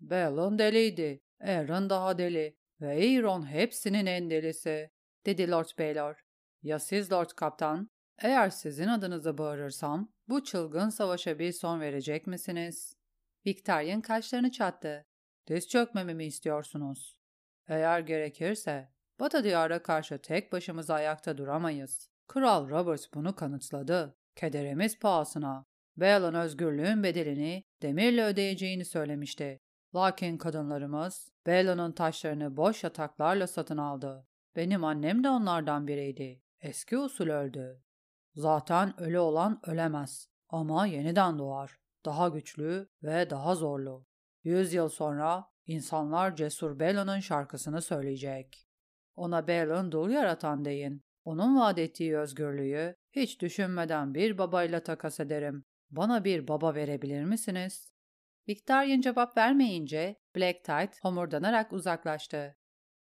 Balon 0.00 0.58
deliydi, 0.58 1.20
Aaron 1.40 1.90
daha 1.90 2.18
deli 2.18 2.56
ve 2.80 3.18
Aaron 3.18 3.50
hepsinin 3.50 4.06
en 4.06 4.30
delisi, 4.30 4.90
dedi 5.26 5.50
Lord 5.50 5.78
Baylor. 5.78 6.20
Ya 6.62 6.78
siz 6.78 7.12
Lord 7.12 7.30
Kaptan? 7.36 7.90
Eğer 8.18 8.50
sizin 8.50 8.88
adınıza 8.88 9.38
bağırırsam 9.38 10.12
bu 10.28 10.44
çılgın 10.44 10.88
savaşa 10.88 11.38
bir 11.38 11.52
son 11.52 11.80
verecek 11.80 12.26
misiniz? 12.26 12.96
Victorian 13.46 14.00
kaşlarını 14.00 14.50
çattı. 14.50 15.06
Diz 15.48 15.68
çökmemi 15.68 16.14
mi 16.14 16.24
istiyorsunuz? 16.24 17.16
Eğer 17.68 18.00
gerekirse 18.00 18.96
Batı 19.20 19.44
diyara 19.44 19.82
karşı 19.82 20.18
tek 20.18 20.52
başımıza 20.52 20.94
ayakta 20.94 21.38
duramayız. 21.38 22.10
Kral 22.28 22.68
Robert 22.68 23.14
bunu 23.14 23.34
kanıtladı. 23.34 24.15
Kederimiz 24.36 24.98
pahasına. 24.98 25.66
Balon 25.96 26.34
özgürlüğün 26.34 27.02
bedelini 27.02 27.64
demirle 27.82 28.24
ödeyeceğini 28.24 28.84
söylemişti. 28.84 29.60
Lakin 29.94 30.38
kadınlarımız 30.38 31.32
Balon'un 31.46 31.92
taşlarını 31.92 32.56
boş 32.56 32.84
yataklarla 32.84 33.46
satın 33.46 33.78
aldı. 33.78 34.26
Benim 34.56 34.84
annem 34.84 35.24
de 35.24 35.28
onlardan 35.28 35.86
biriydi. 35.88 36.42
Eski 36.60 36.98
usul 36.98 37.28
öldü. 37.28 37.82
Zaten 38.34 39.00
ölü 39.00 39.18
olan 39.18 39.60
ölemez 39.66 40.28
ama 40.48 40.86
yeniden 40.86 41.38
doğar. 41.38 41.78
Daha 42.04 42.28
güçlü 42.28 42.88
ve 43.02 43.30
daha 43.30 43.54
zorlu. 43.54 44.06
Yüz 44.44 44.74
yıl 44.74 44.88
sonra 44.88 45.44
insanlar 45.66 46.36
Cesur 46.36 46.78
Belon'un 46.78 47.20
şarkısını 47.20 47.82
söyleyecek. 47.82 48.68
Ona 49.14 49.46
Belon 49.46 49.92
dul 49.92 50.10
yaratan 50.10 50.64
deyin. 50.64 51.05
Onun 51.26 51.56
vaat 51.56 51.78
ettiği 51.78 52.16
özgürlüğü 52.16 52.94
hiç 53.12 53.40
düşünmeden 53.40 54.14
bir 54.14 54.38
babayla 54.38 54.82
takas 54.82 55.20
ederim. 55.20 55.64
Bana 55.90 56.24
bir 56.24 56.48
baba 56.48 56.74
verebilir 56.74 57.24
misiniz? 57.24 57.92
Victorian 58.48 59.00
cevap 59.00 59.36
vermeyince 59.36 60.16
Black 60.36 60.64
Tide 60.64 60.90
homurdanarak 61.02 61.72
uzaklaştı. 61.72 62.56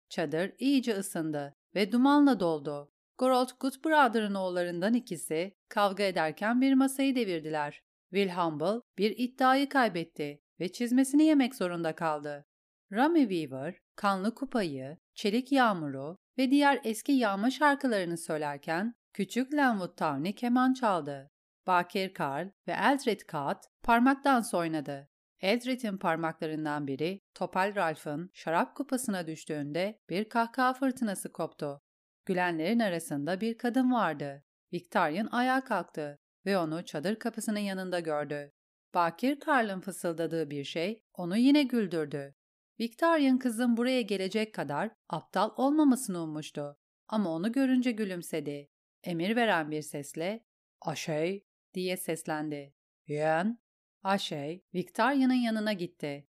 Çadır 0.09 0.53
iyice 0.59 0.93
ısındı 0.93 1.53
ve 1.75 1.91
dumanla 1.91 2.39
doldu. 2.39 2.91
Gorold 3.17 3.49
Goodbrother'ın 3.59 4.35
oğullarından 4.35 4.93
ikisi 4.93 5.53
kavga 5.69 6.03
ederken 6.03 6.61
bir 6.61 6.73
masayı 6.73 7.15
devirdiler. 7.15 7.81
Will 8.09 8.29
Humble 8.29 8.81
bir 8.97 9.17
iddiayı 9.17 9.69
kaybetti 9.69 10.41
ve 10.59 10.71
çizmesini 10.71 11.23
yemek 11.23 11.55
zorunda 11.55 11.95
kaldı. 11.95 12.45
Rami 12.91 13.19
Weaver, 13.19 13.75
Kanlı 13.95 14.35
Kupayı, 14.35 14.97
Çelik 15.15 15.51
Yağmuru 15.51 16.17
ve 16.37 16.51
diğer 16.51 16.79
eski 16.83 17.11
yağma 17.11 17.51
şarkılarını 17.51 18.17
söylerken 18.17 18.95
küçük 19.13 19.53
Lenwood 19.53 19.97
Towney 19.97 20.35
keman 20.35 20.73
çaldı. 20.73 21.31
Bakir 21.67 22.13
Karl 22.13 22.47
ve 22.67 22.71
Eldred 22.71 23.19
Kat 23.19 23.69
parmak 23.83 24.23
dansı 24.23 24.57
oynadı. 24.57 25.09
Eldred'in 25.41 25.97
parmaklarından 25.97 26.87
biri 26.87 27.21
Topal 27.33 27.75
Ralph'ın 27.75 28.29
şarap 28.33 28.75
kupasına 28.75 29.27
düştüğünde 29.27 29.99
bir 30.09 30.29
kahkaha 30.29 30.73
fırtınası 30.73 31.31
koptu. 31.31 31.81
Gülenlerin 32.25 32.79
arasında 32.79 33.41
bir 33.41 33.57
kadın 33.57 33.91
vardı. 33.91 34.43
Victorian 34.73 35.27
ayağa 35.31 35.63
kalktı 35.63 36.19
ve 36.45 36.57
onu 36.57 36.85
çadır 36.85 37.15
kapısının 37.15 37.59
yanında 37.59 37.99
gördü. 37.99 38.51
Bakir 38.93 39.39
Karl'ın 39.39 39.81
fısıldadığı 39.81 40.49
bir 40.49 40.63
şey 40.63 41.03
onu 41.13 41.37
yine 41.37 41.63
güldürdü. 41.63 42.35
Victorian 42.79 43.39
kızın 43.39 43.77
buraya 43.77 44.01
gelecek 44.01 44.53
kadar 44.53 44.91
aptal 45.09 45.49
olmamasını 45.57 46.23
ummuştu. 46.23 46.77
Ama 47.07 47.29
onu 47.29 47.51
görünce 47.51 47.91
gülümsedi. 47.91 48.69
Emir 49.03 49.35
veren 49.35 49.71
bir 49.71 49.81
sesle 49.81 50.45
''Aşey'' 50.81 51.45
diye 51.73 51.97
seslendi. 51.97 52.73
''Yeğen'' 53.07 53.59
Aşey, 54.03 54.63
Victoria'nın 54.73 55.33
yanına 55.33 55.73
gitti. 55.73 56.27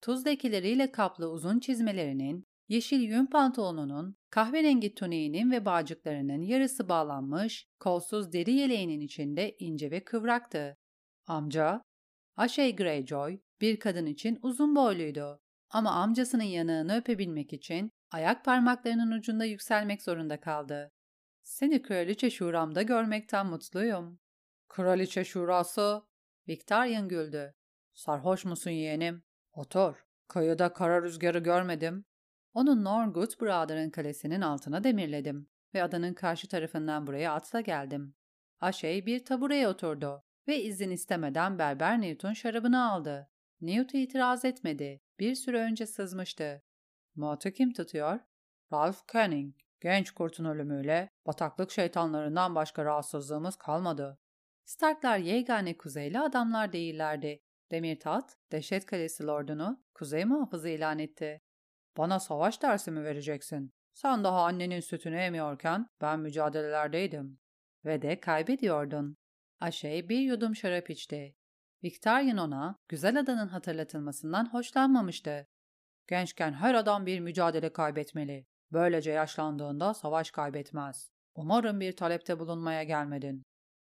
Tuz 0.00 0.26
lekeleriyle 0.26 0.92
kaplı 0.92 1.30
uzun 1.30 1.60
çizmelerinin, 1.60 2.46
yeşil 2.68 3.00
yün 3.00 3.26
pantolonunun, 3.26 4.16
kahverengi 4.30 4.94
tuniğinin 4.94 5.50
ve 5.50 5.64
bağcıklarının 5.64 6.42
yarısı 6.42 6.88
bağlanmış, 6.88 7.68
kolsuz 7.80 8.32
deri 8.32 8.52
yeleğinin 8.52 9.00
içinde 9.00 9.56
ince 9.58 9.90
ve 9.90 10.04
kıvraktı. 10.04 10.76
Amca, 11.26 11.82
Aşey 12.36 12.76
Greyjoy, 12.76 13.38
bir 13.60 13.80
kadın 13.80 14.06
için 14.06 14.38
uzun 14.42 14.76
boyluydu. 14.76 15.40
Ama 15.70 15.90
amcasının 15.90 16.42
yanağını 16.42 16.96
öpebilmek 16.96 17.52
için 17.52 17.92
ayak 18.10 18.44
parmaklarının 18.44 19.12
ucunda 19.12 19.44
yükselmek 19.44 20.02
zorunda 20.02 20.40
kaldı. 20.40 20.92
Seni 21.42 21.82
kraliçe 21.82 22.30
şuramda 22.30 22.82
görmekten 22.82 23.46
mutluyum. 23.46 24.20
Kraliçe 24.68 25.24
şurası 25.24 26.02
Victorian 26.48 27.08
güldü. 27.08 27.54
Sarhoş 27.92 28.44
musun 28.44 28.70
yeğenim? 28.70 29.22
Otur. 29.52 30.04
Kayıda 30.28 30.72
kara 30.72 31.02
rüzgarı 31.02 31.38
görmedim. 31.38 32.04
Onu 32.54 32.84
Norgood 32.84 33.40
Brother'ın 33.40 33.90
kalesinin 33.90 34.40
altına 34.40 34.84
demirledim 34.84 35.48
ve 35.74 35.82
adanın 35.82 36.14
karşı 36.14 36.48
tarafından 36.48 37.06
buraya 37.06 37.32
atla 37.32 37.60
geldim. 37.60 38.14
Aşey 38.60 39.06
bir 39.06 39.24
tabureye 39.24 39.68
oturdu 39.68 40.24
ve 40.48 40.62
izin 40.62 40.90
istemeden 40.90 41.58
berber 41.58 42.00
Newton 42.00 42.32
şarabını 42.32 42.90
aldı. 42.90 43.30
Newt 43.66 43.94
itiraz 43.94 44.44
etmedi. 44.44 45.00
Bir 45.18 45.34
süre 45.34 45.58
önce 45.60 45.86
sızmıştı. 45.86 46.62
Moat'ı 47.14 47.52
kim 47.52 47.72
tutuyor? 47.72 48.20
Ralph 48.72 49.12
Canning. 49.12 49.54
Genç 49.80 50.10
kurtun 50.10 50.44
ölümüyle 50.44 51.10
bataklık 51.26 51.70
şeytanlarından 51.70 52.54
başka 52.54 52.84
rahatsızlığımız 52.84 53.56
kalmadı. 53.56 54.18
Starklar 54.64 55.18
yegane 55.18 55.76
kuzeyli 55.76 56.20
adamlar 56.20 56.72
değillerdi. 56.72 57.42
Demirtat, 57.72 58.38
Dehşet 58.52 58.86
Kalesi 58.86 59.26
Lordunu 59.26 59.84
kuzey 59.94 60.24
muhafızı 60.24 60.68
ilan 60.68 60.98
etti. 60.98 61.42
Bana 61.96 62.20
savaş 62.20 62.62
dersi 62.62 62.90
mi 62.90 63.04
vereceksin? 63.04 63.72
Sen 63.92 64.24
daha 64.24 64.44
annenin 64.44 64.80
sütünü 64.80 65.16
emiyorken 65.16 65.86
ben 66.00 66.20
mücadelelerdeydim. 66.20 67.38
Ve 67.84 68.02
de 68.02 68.20
kaybediyordun. 68.20 69.16
Aşey 69.60 70.08
bir 70.08 70.18
yudum 70.18 70.56
şarap 70.56 70.90
içti. 70.90 71.36
Victorian 71.84 72.36
ona 72.36 72.78
güzel 72.88 73.20
adanın 73.20 73.48
hatırlatılmasından 73.48 74.52
hoşlanmamıştı. 74.52 75.46
Gençken 76.08 76.52
her 76.52 76.74
adam 76.74 77.06
bir 77.06 77.20
mücadele 77.20 77.72
kaybetmeli. 77.72 78.46
Böylece 78.72 79.10
yaşlandığında 79.10 79.94
savaş 79.94 80.30
kaybetmez. 80.30 81.10
Umarım 81.34 81.80
bir 81.80 81.96
talepte 81.96 82.38
bulunmaya 82.38 82.82
gelmedin. 82.82 83.42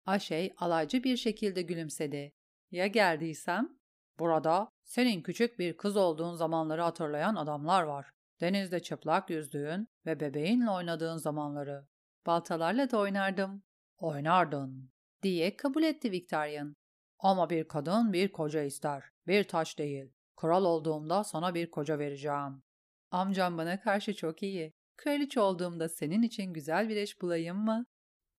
Aşey 0.07 0.55
alaycı 0.59 1.05
bir 1.05 1.17
şekilde 1.17 1.63
gülümsedi. 1.63 2.33
Ya 2.71 2.87
geldiysem? 2.87 3.79
Burada 4.19 4.69
senin 4.85 5.23
küçük 5.23 5.59
bir 5.59 5.77
kız 5.77 5.97
olduğun 5.97 6.35
zamanları 6.35 6.83
hatırlayan 6.83 7.35
adamlar 7.35 7.83
var. 7.83 8.11
Denizde 8.41 8.81
çıplak 8.81 9.31
yüzdüğün 9.31 9.89
ve 10.07 10.21
bebeğinle 10.21 10.71
oynadığın 10.71 11.17
zamanları. 11.17 11.87
Baltalarla 12.27 12.91
da 12.91 12.99
oynardım. 12.99 13.63
Oynardın, 13.99 14.91
diye 15.23 15.57
kabul 15.57 15.83
etti 15.83 16.13
Victorian. 16.13 16.77
Ama 17.19 17.51
bir 17.51 17.69
kadın 17.69 18.13
bir 18.13 18.33
koca 18.33 18.63
ister. 18.63 19.05
Bir 19.27 19.45
taş 19.45 19.79
değil. 19.79 20.13
Kral 20.37 20.65
olduğumda 20.65 21.25
sana 21.25 21.55
bir 21.55 21.71
koca 21.71 21.99
vereceğim. 21.99 22.63
Amcam 23.11 23.59
bana 23.59 23.81
karşı 23.81 24.15
çok 24.15 24.43
iyi. 24.43 24.73
Kraliçe 24.97 25.41
olduğumda 25.41 25.89
senin 25.89 26.23
için 26.23 26.53
güzel 26.53 26.89
bir 26.89 26.97
eş 26.97 27.21
bulayım 27.23 27.57
mı? 27.57 27.87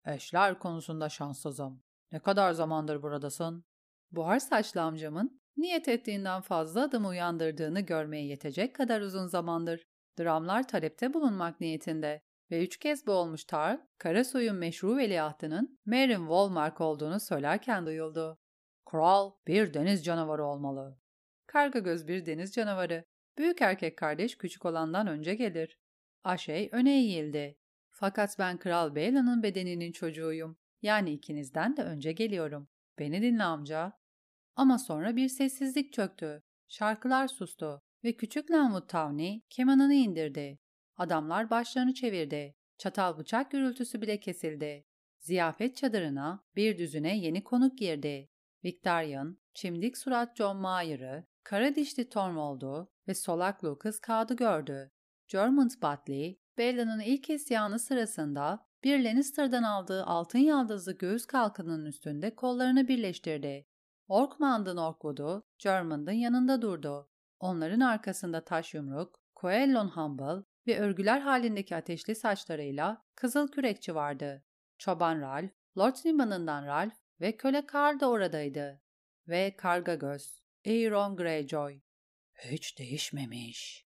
Eşler 0.06 0.60
konusunda 0.60 1.10
şanssızım. 1.10 1.84
Ne 2.12 2.20
kadar 2.20 2.54
zamandır 2.54 3.02
buradasın? 3.02 3.66
Buhar 4.12 4.40
saçlı 4.40 4.82
amcamın 4.82 5.42
niyet 5.58 5.88
ettiğinden 5.88 6.42
fazla 6.42 6.84
adım 6.84 7.06
uyandırdığını 7.06 7.80
görmeye 7.80 8.26
yetecek 8.26 8.76
kadar 8.76 9.02
uzun 9.02 9.28
zamandır. 9.28 9.84
Dramlar 10.20 10.68
talepte 10.68 11.14
bulunmak 11.14 11.62
niyetinde 11.62 12.22
ve 12.52 12.64
üç 12.64 12.78
kez 12.78 13.08
boğulmuş 13.08 13.46
Tar, 13.46 13.80
Karasu'yun 13.98 14.56
meşru 14.56 14.98
veliahtının 14.98 15.80
Meryn 15.86 16.20
Wolmark 16.20 16.82
olduğunu 16.82 17.20
söylerken 17.20 17.86
duyuldu. 17.86 18.38
Kral 18.92 19.32
bir 19.48 19.74
deniz 19.74 20.06
canavarı 20.06 20.46
olmalı. 20.46 21.00
Karga 21.46 21.80
göz 21.80 22.08
bir 22.08 22.26
deniz 22.26 22.54
canavarı. 22.54 23.06
Büyük 23.38 23.62
erkek 23.62 23.98
kardeş 23.98 24.38
küçük 24.38 24.66
olandan 24.66 25.08
önce 25.08 25.36
gelir. 25.36 25.80
Aşey 26.24 26.70
öne 26.72 26.94
eğildi. 26.94 27.58
Fakat 27.90 28.40
ben 28.40 28.58
Kral 28.58 28.96
Beyla'nın 28.96 29.44
bedeninin 29.44 29.92
çocuğuyum. 29.92 30.58
Yani 30.82 31.12
ikinizden 31.12 31.78
de 31.78 31.84
önce 31.84 32.12
geliyorum. 32.12 32.70
Beni 33.00 33.22
dinle 33.22 33.44
amca. 33.44 33.94
Ama 34.56 34.78
sonra 34.78 35.16
bir 35.16 35.30
sessizlik 35.30 35.94
çöktü. 35.94 36.44
Şarkılar 36.68 37.28
sustu 37.28 37.82
ve 38.04 38.18
küçük 38.18 38.52
Lanwood 38.52 38.90
Towney 38.90 39.42
kemanını 39.50 39.94
indirdi. 39.94 40.60
Adamlar 40.98 41.50
başlarını 41.50 41.94
çevirdi. 41.94 42.56
Çatal 42.78 43.18
bıçak 43.18 43.52
gürültüsü 43.52 44.02
bile 44.02 44.20
kesildi. 44.20 44.86
Ziyafet 45.20 45.76
çadırına 45.76 46.44
bir 46.56 46.78
düzüne 46.78 47.18
yeni 47.18 47.44
konuk 47.44 47.78
girdi. 47.78 48.30
Victorian, 48.66 49.38
çimdik 49.54 49.98
surat 49.98 50.36
John 50.38 50.58
Mayer'ı, 50.58 51.26
kara 51.44 51.76
dişli 51.76 52.10
Tormold'u 52.10 52.92
ve 53.08 53.14
solak 53.14 53.64
Lucas 53.64 54.00
Card'ı 54.08 54.34
gördü. 54.34 54.92
Germont 55.28 55.82
Butley, 55.82 56.42
Bella'nın 56.58 57.00
ilk 57.00 57.30
isyanı 57.30 57.80
sırasında 57.80 58.68
bir 58.84 59.04
Lannister'dan 59.04 59.64
aldığı 59.64 60.06
altın 60.06 60.40
yaldızlı 60.40 60.98
göğüs 60.98 61.26
kalkanının 61.26 61.86
üstünde 61.86 62.36
kollarını 62.36 62.88
birleştirdi. 62.88 63.68
Orkmand'ın 64.08 64.78
Orkwood'u 64.78 65.48
Germond'un 65.60 66.12
yanında 66.12 66.62
durdu. 66.62 67.10
Onların 67.40 67.80
arkasında 67.80 68.46
taş 68.46 68.74
yumruk, 68.74 69.20
Coelon 69.42 69.88
Humble 69.88 70.44
ve 70.68 70.80
örgüler 70.80 71.20
halindeki 71.22 71.76
ateşli 71.76 72.16
saçlarıyla 72.16 73.06
kızıl 73.16 73.48
kürekçi 73.48 73.96
vardı. 73.96 74.44
Çoban 74.78 75.22
Ralph, 75.22 75.52
Lord 75.78 75.96
Liman'ından 76.06 76.66
Ralph 76.66 76.96
ve 77.22 77.38
köle 77.38 77.66
Karl 77.66 78.00
da 78.00 78.10
oradaydı. 78.10 78.82
Ve 79.28 79.56
karga 79.58 79.96
göz, 79.96 80.42
Euron 80.66 81.16
Greyjoy. 81.16 81.80
Hiç 82.46 82.80
değişmemiş, 82.80 83.86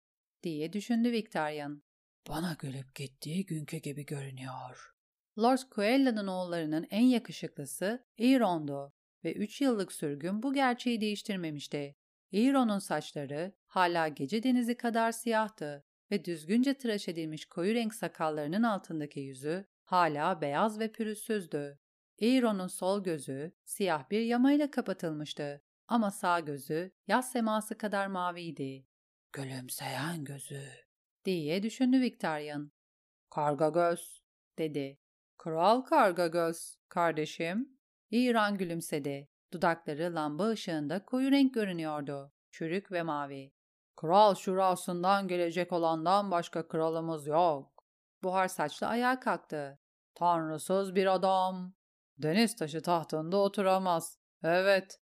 diye 0.43 0.73
düşündü 0.73 1.13
Victorian. 1.13 1.83
Bana 2.29 2.57
gülüp 2.59 2.95
gittiği 2.95 3.47
günkü 3.47 3.77
gibi 3.77 4.07
görünüyor. 4.07 4.95
Lord 5.39 5.59
Coella'nın 5.75 6.27
oğullarının 6.27 6.87
en 6.91 7.05
yakışıklısı 7.05 8.07
Euron'du 8.19 8.93
ve 9.25 9.33
üç 9.33 9.61
yıllık 9.61 9.93
sürgün 9.93 10.43
bu 10.43 10.55
gerçeği 10.55 11.01
değiştirmemişti. 11.01 11.97
Euron'un 12.33 12.79
saçları 12.79 13.53
hala 13.67 14.09
gece 14.09 14.43
denizi 14.43 14.77
kadar 14.77 15.13
siyahtı 15.13 15.85
ve 16.11 16.25
düzgünce 16.25 16.75
tıraş 16.75 17.09
edilmiş 17.09 17.45
koyu 17.45 17.75
renk 17.75 17.95
sakallarının 17.95 18.63
altındaki 18.63 19.21
yüzü 19.21 19.65
hala 19.85 20.41
beyaz 20.41 20.81
ve 20.81 20.93
pürüzsüzdü. 20.93 21.79
Euron'un 22.19 22.67
sol 22.67 23.05
gözü 23.05 23.53
siyah 23.65 24.11
bir 24.11 24.21
yamayla 24.21 24.71
kapatılmıştı 24.71 25.63
ama 25.89 26.11
sağ 26.11 26.41
gözü 26.41 26.93
yaz 27.07 27.33
seması 27.33 27.79
kadar 27.79 28.07
maviydi. 28.07 28.87
Gülümseyen 29.33 30.25
gözü 30.25 30.63
diye 31.25 31.63
düşündü 31.63 32.01
Victorian. 32.01 32.73
Karga 33.31 33.69
göz, 33.69 34.23
dedi. 34.59 34.99
Kral 35.39 35.81
karga 35.81 36.27
göz, 36.27 36.77
kardeşim. 36.89 37.79
İran 38.11 38.59
gülümsedi. 38.59 39.29
Dudakları 39.53 40.15
lamba 40.15 40.49
ışığında 40.49 41.05
koyu 41.05 41.31
renk 41.31 41.55
görünüyordu. 41.55 42.33
Çürük 42.51 42.93
ve 42.93 43.03
mavi. 43.03 43.53
Kral 43.97 44.35
şurasından 44.35 45.29
gelecek 45.29 45.73
olandan 45.73 46.31
başka 46.31 46.69
kralımız 46.69 47.27
yok. 47.27 47.85
buhar 48.23 48.49
saçlı 48.49 48.87
ayağa 48.87 49.21
kalktı. 49.21 49.79
Tanrısız 50.15 50.95
bir 50.95 51.15
adam. 51.15 51.75
Deniz 52.19 52.57
taşı 52.57 52.83
tahtında 52.83 53.37
oturamaz. 53.37 54.19
Evet. 54.43 55.01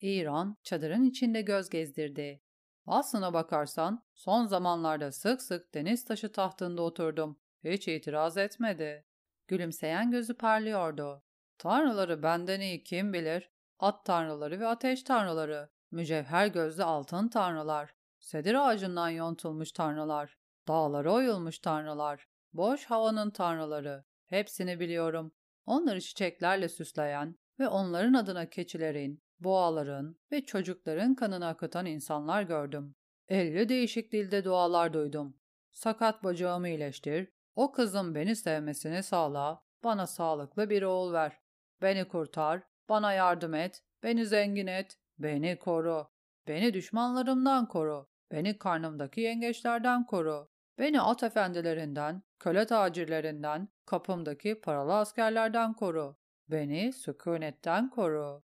İran 0.00 0.56
çadırın 0.62 1.04
içinde 1.04 1.42
göz 1.42 1.68
gezdirdi. 1.70 2.42
Aslına 2.86 3.34
bakarsan 3.34 4.04
son 4.14 4.46
zamanlarda 4.46 5.12
sık 5.12 5.42
sık 5.42 5.74
deniz 5.74 6.04
taşı 6.04 6.32
tahtında 6.32 6.82
oturdum. 6.82 7.38
Hiç 7.64 7.88
itiraz 7.88 8.36
etmedi. 8.36 9.06
Gülümseyen 9.48 10.10
gözü 10.10 10.34
parlıyordu. 10.34 11.22
Tanrıları 11.58 12.22
benden 12.22 12.60
iyi 12.60 12.84
kim 12.84 13.12
bilir? 13.12 13.50
At 13.78 14.04
tanrıları 14.04 14.60
ve 14.60 14.66
ateş 14.66 15.02
tanrıları, 15.02 15.70
mücevher 15.90 16.46
gözlü 16.46 16.84
altın 16.84 17.28
tanrılar, 17.28 17.94
sedir 18.20 18.54
ağacından 18.54 19.08
yontulmuş 19.08 19.72
tanrılar, 19.72 20.38
dağlara 20.68 21.12
oyulmuş 21.12 21.58
tanrılar, 21.58 22.28
boş 22.52 22.84
havanın 22.84 23.30
tanrıları. 23.30 24.04
Hepsini 24.26 24.80
biliyorum. 24.80 25.32
Onları 25.66 26.00
çiçeklerle 26.00 26.68
süsleyen 26.68 27.36
ve 27.58 27.68
onların 27.68 28.14
adına 28.14 28.50
keçilerin, 28.50 29.22
boğaların 29.40 30.16
ve 30.32 30.44
çocukların 30.44 31.14
kanını 31.14 31.46
akıtan 31.46 31.86
insanlar 31.86 32.42
gördüm. 32.42 32.94
Elli 33.28 33.68
değişik 33.68 34.12
dilde 34.12 34.44
dualar 34.44 34.92
duydum. 34.92 35.36
Sakat 35.72 36.24
bacağımı 36.24 36.68
iyileştir, 36.68 37.28
o 37.54 37.72
kızın 37.72 38.14
beni 38.14 38.36
sevmesini 38.36 39.02
sağla, 39.02 39.62
bana 39.84 40.06
sağlıklı 40.06 40.70
bir 40.70 40.82
oğul 40.82 41.12
ver. 41.12 41.40
Beni 41.82 42.08
kurtar, 42.08 42.62
bana 42.88 43.12
yardım 43.12 43.54
et, 43.54 43.82
beni 44.02 44.26
zengin 44.26 44.66
et, 44.66 44.98
beni 45.18 45.58
koru. 45.58 46.08
Beni 46.48 46.74
düşmanlarımdan 46.74 47.68
koru, 47.68 48.08
beni 48.32 48.58
karnımdaki 48.58 49.20
yengeçlerden 49.20 50.06
koru. 50.06 50.48
Beni 50.78 51.00
at 51.00 51.22
efendilerinden, 51.22 52.22
köle 52.38 52.66
tacirlerinden, 52.66 53.68
kapımdaki 53.86 54.60
paralı 54.60 54.94
askerlerden 54.94 55.74
koru. 55.74 56.16
Beni 56.48 56.92
sükunetten 56.92 57.90
koru. 57.90 58.42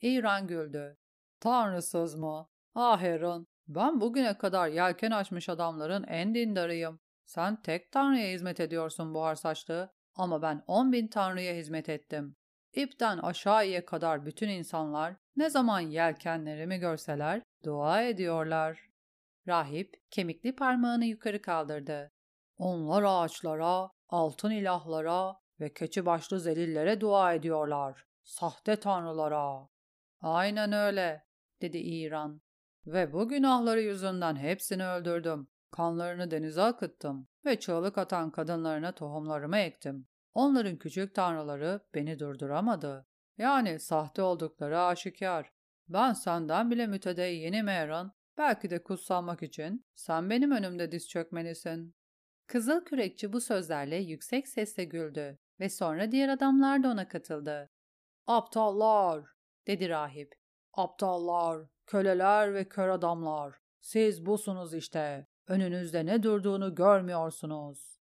İran 0.00 0.46
güldü. 0.46 0.96
Tanrısız 1.40 2.14
mı? 2.14 2.48
Ah 2.74 3.02
Aaron, 3.02 3.46
ben 3.68 4.00
bugüne 4.00 4.38
kadar 4.38 4.68
yelken 4.68 5.10
açmış 5.10 5.48
adamların 5.48 6.04
en 6.04 6.34
dindarıyım. 6.34 7.00
Sen 7.24 7.62
tek 7.62 7.92
tanrıya 7.92 8.32
hizmet 8.32 8.60
ediyorsun 8.60 9.14
buhar 9.14 9.34
saçlı 9.34 9.92
ama 10.14 10.42
ben 10.42 10.64
on 10.66 10.92
bin 10.92 11.08
tanrıya 11.08 11.54
hizmet 11.54 11.88
ettim. 11.88 12.36
İpten 12.74 13.18
aşağıya 13.18 13.86
kadar 13.86 14.26
bütün 14.26 14.48
insanlar 14.48 15.14
ne 15.36 15.50
zaman 15.50 15.80
yelkenlerimi 15.80 16.78
görseler 16.78 17.42
dua 17.64 18.02
ediyorlar. 18.02 18.88
Rahip 19.48 19.94
kemikli 20.10 20.56
parmağını 20.56 21.04
yukarı 21.04 21.42
kaldırdı. 21.42 22.10
Onlar 22.58 23.02
ağaçlara, 23.06 23.90
altın 24.08 24.50
ilahlara 24.50 25.40
ve 25.60 25.72
keçi 25.72 26.06
başlı 26.06 26.40
zelillere 26.40 27.00
dua 27.00 27.34
ediyorlar. 27.34 28.06
Sahte 28.22 28.76
tanrılara. 28.76 29.68
Aynen 30.20 30.72
öyle, 30.72 31.24
dedi 31.62 31.78
İran. 31.78 32.40
Ve 32.86 33.12
bu 33.12 33.28
günahları 33.28 33.80
yüzünden 33.80 34.36
hepsini 34.36 34.86
öldürdüm. 34.86 35.48
Kanlarını 35.70 36.30
denize 36.30 36.62
akıttım 36.62 37.28
ve 37.44 37.60
çığlık 37.60 37.98
atan 37.98 38.30
kadınlarına 38.30 38.92
tohumlarımı 38.92 39.58
ektim. 39.58 40.08
Onların 40.34 40.76
küçük 40.76 41.14
tanrıları 41.14 41.80
beni 41.94 42.18
durduramadı. 42.18 43.06
Yani 43.38 43.80
sahte 43.80 44.22
oldukları 44.22 44.80
aşikar. 44.80 45.52
Ben 45.88 46.12
senden 46.12 46.70
bile 46.70 46.86
mütedeyyenim 46.86 47.68
Aaron. 47.68 48.12
Belki 48.38 48.70
de 48.70 48.82
kutsanmak 48.82 49.42
için 49.42 49.86
sen 49.94 50.30
benim 50.30 50.50
önümde 50.50 50.92
diz 50.92 51.08
çökmelisin. 51.08 51.94
Kızıl 52.48 52.84
kürekçi 52.84 53.32
bu 53.32 53.40
sözlerle 53.40 53.96
yüksek 53.96 54.48
sesle 54.48 54.84
güldü 54.84 55.38
ve 55.60 55.68
sonra 55.68 56.12
diğer 56.12 56.28
adamlar 56.28 56.82
da 56.82 56.88
ona 56.88 57.08
katıldı. 57.08 57.70
Aptallar, 58.26 59.24
dedi 59.66 59.88
rahip. 59.88 60.34
Aptallar, 60.72 61.66
köleler 61.86 62.54
ve 62.54 62.68
kör 62.68 62.88
adamlar. 62.88 63.54
Siz 63.80 64.26
busunuz 64.26 64.74
işte. 64.74 65.26
Önünüzde 65.46 66.06
ne 66.06 66.22
durduğunu 66.22 66.74
görmüyorsunuz. 66.74 67.98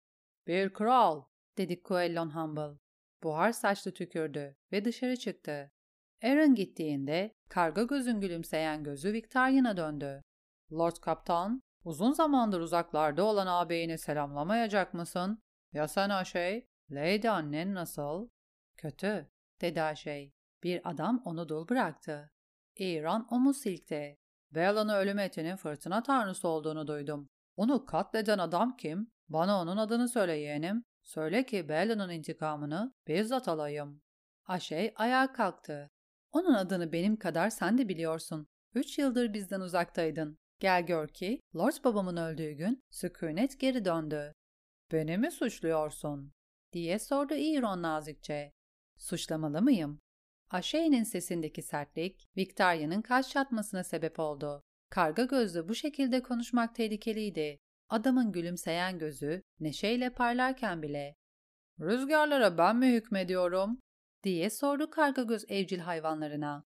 Bir 0.48 0.74
kral, 0.74 1.24
dedi 1.58 1.84
Quellon 1.84 2.30
Humble. 2.30 2.80
Buhar 3.24 3.52
saçlı 3.52 3.94
tükürdü 3.94 4.56
ve 4.72 4.86
dışarı 4.86 5.18
çıktı. 5.18 5.72
Aaron 6.24 6.56
gittiğinde 6.56 7.36
karga 7.50 7.84
gözün 7.84 8.22
gülümseyen 8.22 8.84
gözü 8.84 9.14
Victoria'na 9.14 9.78
döndü. 9.78 10.22
Lord 10.72 10.96
Kaptan, 11.02 11.62
uzun 11.84 12.12
zamandır 12.12 12.60
uzaklarda 12.60 13.24
olan 13.24 13.48
ağabeyini 13.48 13.98
selamlamayacak 13.98 14.94
mısın? 14.94 15.44
Ya 15.74 15.88
sen 15.88 16.10
Aşey? 16.10 16.68
Lady 16.92 17.30
annen 17.30 17.74
nasıl? 17.74 18.30
Kötü, 18.78 19.32
dedi 19.62 19.82
Aşey. 19.82 20.34
Bir 20.64 20.90
adam 20.90 21.22
onu 21.26 21.50
dul 21.50 21.68
bıraktı. 21.68 22.32
İran 22.76 23.28
omuz 23.32 23.58
silkti. 23.58 24.18
Belan'ı 24.52 24.94
ölüm 24.96 25.20
etinin 25.20 25.56
fırtına 25.56 26.04
tanrısı 26.04 26.48
olduğunu 26.48 26.88
duydum. 26.88 27.30
Onu 27.56 27.86
katleden 27.86 28.38
adam 28.38 28.78
kim? 28.78 29.12
Bana 29.30 29.62
onun 29.62 29.78
adını 29.78 30.10
söyle 30.10 30.34
yeğenim. 30.34 30.84
Söyle 31.04 31.46
ki 31.46 31.70
Belan'ın 31.70 32.10
intikamını 32.10 32.94
bizzat 33.08 33.48
alayım. 33.48 34.02
Aşey 34.46 34.94
ayağa 34.96 35.34
kalktı. 35.34 35.92
Onun 36.32 36.54
adını 36.54 36.92
benim 36.92 37.18
kadar 37.18 37.50
sen 37.50 37.78
de 37.78 37.90
biliyorsun. 37.90 38.48
Üç 38.74 38.98
yıldır 39.00 39.34
bizden 39.34 39.62
uzaktaydın. 39.62 40.40
Gel 40.60 40.86
gör 40.86 41.08
ki 41.08 41.40
Lord 41.56 41.84
babamın 41.84 42.18
öldüğü 42.18 42.52
gün 42.52 42.84
sükunet 42.90 43.60
geri 43.60 43.86
döndü. 43.86 44.34
Beni 44.92 45.18
mi 45.18 45.32
suçluyorsun? 45.32 46.34
diye 46.74 47.00
sordu 47.00 47.34
Iron 47.34 47.82
nazikçe. 47.82 48.54
Suçlamalı 48.98 49.62
mıyım? 49.62 50.00
Aşey'nin 50.50 51.04
sesindeki 51.04 51.62
sertlik, 51.62 52.28
Victoria'nın 52.38 53.02
kaş 53.02 53.30
çatmasına 53.30 53.84
sebep 53.84 54.20
oldu. 54.20 54.64
Karga 54.90 55.24
gözlü 55.24 55.70
bu 55.70 55.76
şekilde 55.76 56.24
konuşmak 56.24 56.76
tehlikeliydi. 56.76 57.60
Adamın 57.90 58.32
gülümseyen 58.32 59.00
gözü 59.00 59.44
neşeyle 59.60 60.10
parlarken 60.10 60.82
bile. 60.82 61.16
''Rüzgarlara 61.80 62.58
ben 62.58 62.76
mi 62.76 62.94
hükmediyorum?'' 62.94 63.80
diye 64.24 64.50
sordu 64.50 64.90
karga 64.90 65.24
göz 65.24 65.46
evcil 65.50 65.80
hayvanlarına. 65.80 66.64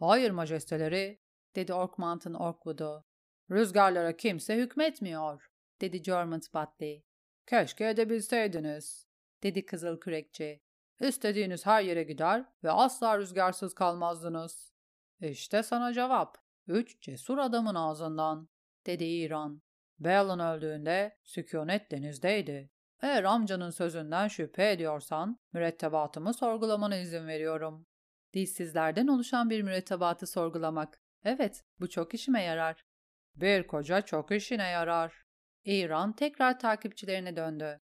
''Hayır 0.00 0.30
majesteleri'' 0.30 1.18
dedi 1.56 1.74
Orkmant'ın 1.74 2.34
Orkwood'u. 2.34 3.04
''Rüzgarlara 3.50 4.16
kimse 4.16 4.56
hükmetmiyor'' 4.56 5.50
dedi 5.80 6.04
Jormund 6.04 6.42
Batley. 6.54 7.04
''Keşke 7.46 7.88
edebilseydiniz'' 7.88 9.06
dedi 9.42 9.66
Kızıl 9.66 10.00
Kürekçi. 10.00 10.62
''İstediğiniz 11.00 11.66
her 11.66 11.82
yere 11.82 12.02
gider 12.02 12.44
ve 12.64 12.70
asla 12.70 13.18
rüzgarsız 13.18 13.74
kalmazdınız.'' 13.74 14.74
İşte 15.20 15.62
sana 15.62 15.92
cevap. 15.92 16.38
Üç 16.66 17.00
cesur 17.00 17.38
adamın 17.38 17.74
ağzından, 17.74 18.48
dedi 18.86 19.04
İran. 19.04 19.62
Balin 19.98 20.38
öldüğünde 20.38 21.18
sükunet 21.22 21.90
denizdeydi. 21.90 22.70
Eğer 23.02 23.24
amcanın 23.24 23.70
sözünden 23.70 24.28
şüphe 24.28 24.70
ediyorsan 24.70 25.38
mürettebatımı 25.52 26.34
sorgulamana 26.34 26.96
izin 26.96 27.26
veriyorum. 27.26 27.86
Dilsizlerden 28.34 29.06
oluşan 29.06 29.50
bir 29.50 29.62
mürettebatı 29.62 30.26
sorgulamak. 30.26 31.00
Evet, 31.24 31.64
bu 31.80 31.88
çok 31.90 32.14
işime 32.14 32.42
yarar. 32.42 32.84
Bir 33.36 33.66
koca 33.66 34.00
çok 34.00 34.32
işine 34.32 34.68
yarar. 34.68 35.24
İran 35.64 36.16
tekrar 36.16 36.58
takipçilerine 36.58 37.36
döndü. 37.36 37.80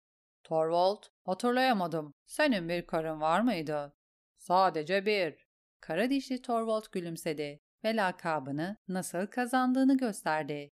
Torvald, 0.43 1.03
hatırlayamadım. 1.25 2.13
Senin 2.25 2.69
bir 2.69 2.87
karın 2.87 3.21
var 3.21 3.41
mıydı? 3.41 3.93
Sadece 4.37 5.05
bir. 5.05 5.47
Kara 5.79 6.09
dişli 6.09 6.41
Torvald 6.41 6.83
gülümsedi 6.91 7.59
ve 7.83 7.95
lakabını 7.95 8.77
nasıl 8.87 9.27
kazandığını 9.27 9.97
gösterdi. 9.97 10.71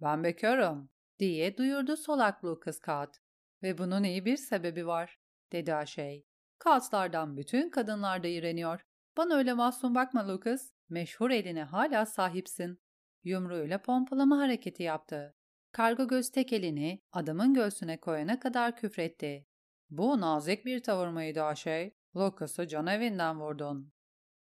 Ben 0.00 0.24
bekarım 0.24 0.90
diye 1.18 1.56
duyurdu 1.56 1.96
solak 1.96 2.44
Lucas 2.44 2.78
Kat. 2.80 3.20
Ve 3.62 3.78
bunun 3.78 4.02
iyi 4.02 4.24
bir 4.24 4.36
sebebi 4.36 4.86
var 4.86 5.18
dedi 5.52 5.74
Aşey. 5.74 6.26
Katlardan 6.58 7.36
bütün 7.36 7.70
kadınlar 7.70 8.22
da 8.22 8.28
iğreniyor. 8.28 8.80
Bana 9.16 9.34
öyle 9.34 9.52
masum 9.52 9.94
bakma 9.94 10.28
Lucas. 10.28 10.70
Meşhur 10.88 11.30
eline 11.30 11.62
hala 11.62 12.06
sahipsin. 12.06 12.85
Yumruğuyla 13.26 13.82
pompalama 13.82 14.38
hareketi 14.38 14.82
yaptı. 14.82 15.34
Kargo 15.72 16.08
göz 16.08 16.30
tek 16.30 16.52
elini 16.52 17.02
adamın 17.12 17.54
göğsüne 17.54 18.00
koyana 18.00 18.40
kadar 18.40 18.76
küfretti. 18.76 19.46
Bu 19.90 20.20
nazik 20.20 20.64
bir 20.64 20.82
tavır 20.82 21.08
mıydı 21.08 21.42
Aşey? 21.42 21.96
Lucas'ı 22.16 22.66
can 22.66 22.86
evinden 22.86 23.40
vurdun. 23.40 23.92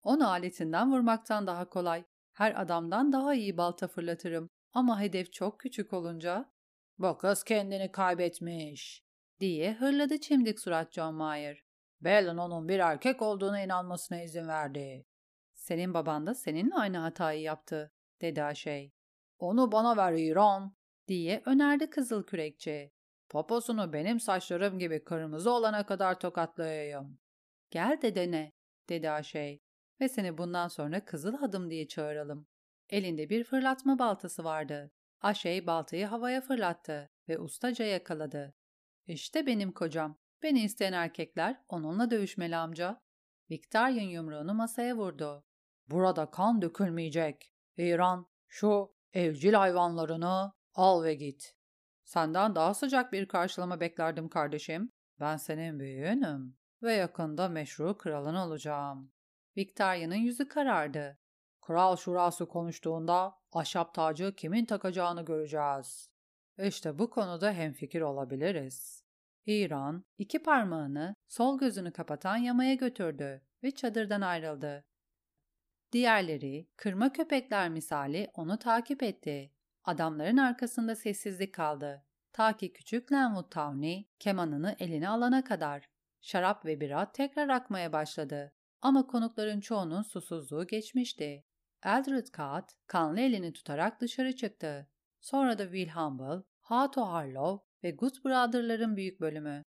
Onu 0.04 0.30
aletinden 0.30 0.91
vurmaktan 0.91 1.48
daha 1.48 1.69
kolay. 1.69 2.04
Her 2.34 2.62
adamdan 2.62 3.12
daha 3.12 3.34
iyi 3.34 3.58
balta 3.58 3.88
fırlatırım. 3.88 4.50
Ama 4.74 5.02
hedef 5.02 5.34
çok 5.34 5.60
küçük 5.60 5.93
olunca 5.93 6.52
bu 6.98 7.17
kız 7.17 7.43
kendini 7.43 7.91
kaybetmiş 7.91 9.04
diye 9.39 9.74
hırladı 9.74 10.19
çimdik 10.19 10.60
surat 10.60 10.93
John 10.93 11.15
Mayer. 11.15 11.63
Bellon 12.02 12.38
onun 12.38 12.67
bir 12.67 12.80
erkek 12.80 13.21
olduğuna 13.21 13.62
inanmasına 13.62 14.21
izin 14.21 14.48
verdi. 14.48 15.06
Senin 15.54 15.93
baban 15.93 16.28
da 16.28 16.34
seninle 16.34 16.76
aynı 16.76 16.98
hatayı 16.98 17.41
yaptı 17.41 17.95
dedi 18.26 18.44
Aşey. 18.44 18.94
Onu 19.40 19.72
bana 19.72 19.98
ver 19.98 20.14
İran 20.14 20.76
diye 21.08 21.42
önerdi 21.46 21.90
kızıl 21.90 22.24
kürekçi. 22.24 22.92
Poposunu 23.30 23.94
benim 23.94 24.20
saçlarım 24.20 24.80
gibi 24.80 25.04
kırmızı 25.04 25.52
olana 25.52 25.86
kadar 25.86 26.20
tokatlayayım. 26.20 27.20
Gel 27.72 28.00
de 28.02 28.16
dene, 28.16 28.52
dedi 28.90 29.10
Aşey. 29.10 29.62
Ve 30.02 30.10
seni 30.10 30.38
bundan 30.38 30.68
sonra 30.68 31.06
Kızıl 31.06 31.34
Adım 31.44 31.70
diye 31.70 31.88
çağıralım. 31.88 32.48
Elinde 32.90 33.30
bir 33.30 33.44
fırlatma 33.44 34.00
baltası 34.00 34.44
vardı. 34.44 34.92
Aşey 35.22 35.68
baltayı 35.68 36.06
havaya 36.06 36.42
fırlattı 36.42 37.10
ve 37.30 37.40
ustaca 37.40 37.86
yakaladı. 37.86 38.56
İşte 39.08 39.46
benim 39.46 39.72
kocam. 39.72 40.18
Beni 40.44 40.64
isteyen 40.64 40.94
erkekler 40.94 41.62
onunla 41.70 42.12
dövüşmeli 42.12 42.56
amca. 42.56 43.02
Victorian 43.52 44.10
yumruğunu 44.10 44.54
masaya 44.54 44.98
vurdu. 44.98 45.46
Burada 45.88 46.32
kan 46.32 46.62
dökülmeyecek. 46.62 47.55
İran, 47.78 48.28
şu 48.48 48.96
evcil 49.14 49.54
hayvanlarını 49.54 50.54
al 50.74 51.04
ve 51.04 51.16
git. 51.16 51.56
Senden 52.04 52.56
daha 52.56 52.74
sıcak 52.74 53.14
bir 53.14 53.28
karşılama 53.28 53.80
beklerdim 53.80 54.30
kardeşim. 54.30 54.92
Ben 55.20 55.38
senin 55.38 55.80
büyüğünüm 55.80 56.58
ve 56.84 56.94
yakında 56.94 57.50
meşru 57.50 57.98
kralın 57.98 58.36
olacağım. 58.36 59.12
Victoria'nın 59.58 60.16
yüzü 60.16 60.48
karardı. 60.48 61.20
Kral 61.62 61.96
şurası 61.96 62.48
konuştuğunda 62.48 63.36
ahşap 63.52 63.94
tacı 63.94 64.36
kimin 64.36 64.66
takacağını 64.66 65.26
göreceğiz. 65.26 66.10
İşte 66.58 67.00
bu 67.00 67.10
konuda 67.10 67.52
hemfikir 67.52 68.02
olabiliriz. 68.02 69.04
İran 69.46 70.06
iki 70.18 70.44
parmağını 70.44 71.16
sol 71.28 71.60
gözünü 71.60 71.94
kapatan 71.94 72.38
yamaya 72.38 72.74
götürdü 72.74 73.42
ve 73.64 73.72
çadırdan 73.72 74.22
ayrıldı. 74.22 74.86
Diğerleri 75.91 76.67
kırma 76.76 77.13
köpekler 77.13 77.69
misali 77.69 78.32
onu 78.34 78.60
takip 78.60 79.04
etti. 79.04 79.52
Adamların 79.84 80.38
arkasında 80.38 80.95
sessizlik 80.95 81.54
kaldı. 81.54 82.06
Ta 82.34 82.58
ki 82.58 82.74
küçük 82.74 83.12
Lenwood 83.12 83.52
Towney 83.52 84.10
kemanını 84.19 84.76
eline 84.80 85.10
alana 85.10 85.43
kadar. 85.43 85.89
Şarap 86.21 86.65
ve 86.65 86.82
bira 86.82 87.12
tekrar 87.12 87.50
akmaya 87.50 87.93
başladı. 87.93 88.54
Ama 88.82 89.08
konukların 89.08 89.60
çoğunun 89.60 90.02
susuzluğu 90.02 90.67
geçmişti. 90.67 91.45
Eldred 91.84 92.28
Kat 92.28 92.78
kanlı 92.88 93.19
elini 93.19 93.54
tutarak 93.54 94.02
dışarı 94.02 94.36
çıktı. 94.36 94.89
Sonra 95.21 95.58
da 95.58 95.63
Will 95.63 95.89
Humble, 95.89 96.43
Hato 96.60 97.02
Harlow 97.02 97.65
ve 97.84 97.91
Good 97.91 98.15
Brother'ların 98.26 98.95
büyük 98.95 99.21
bölümü. 99.21 99.63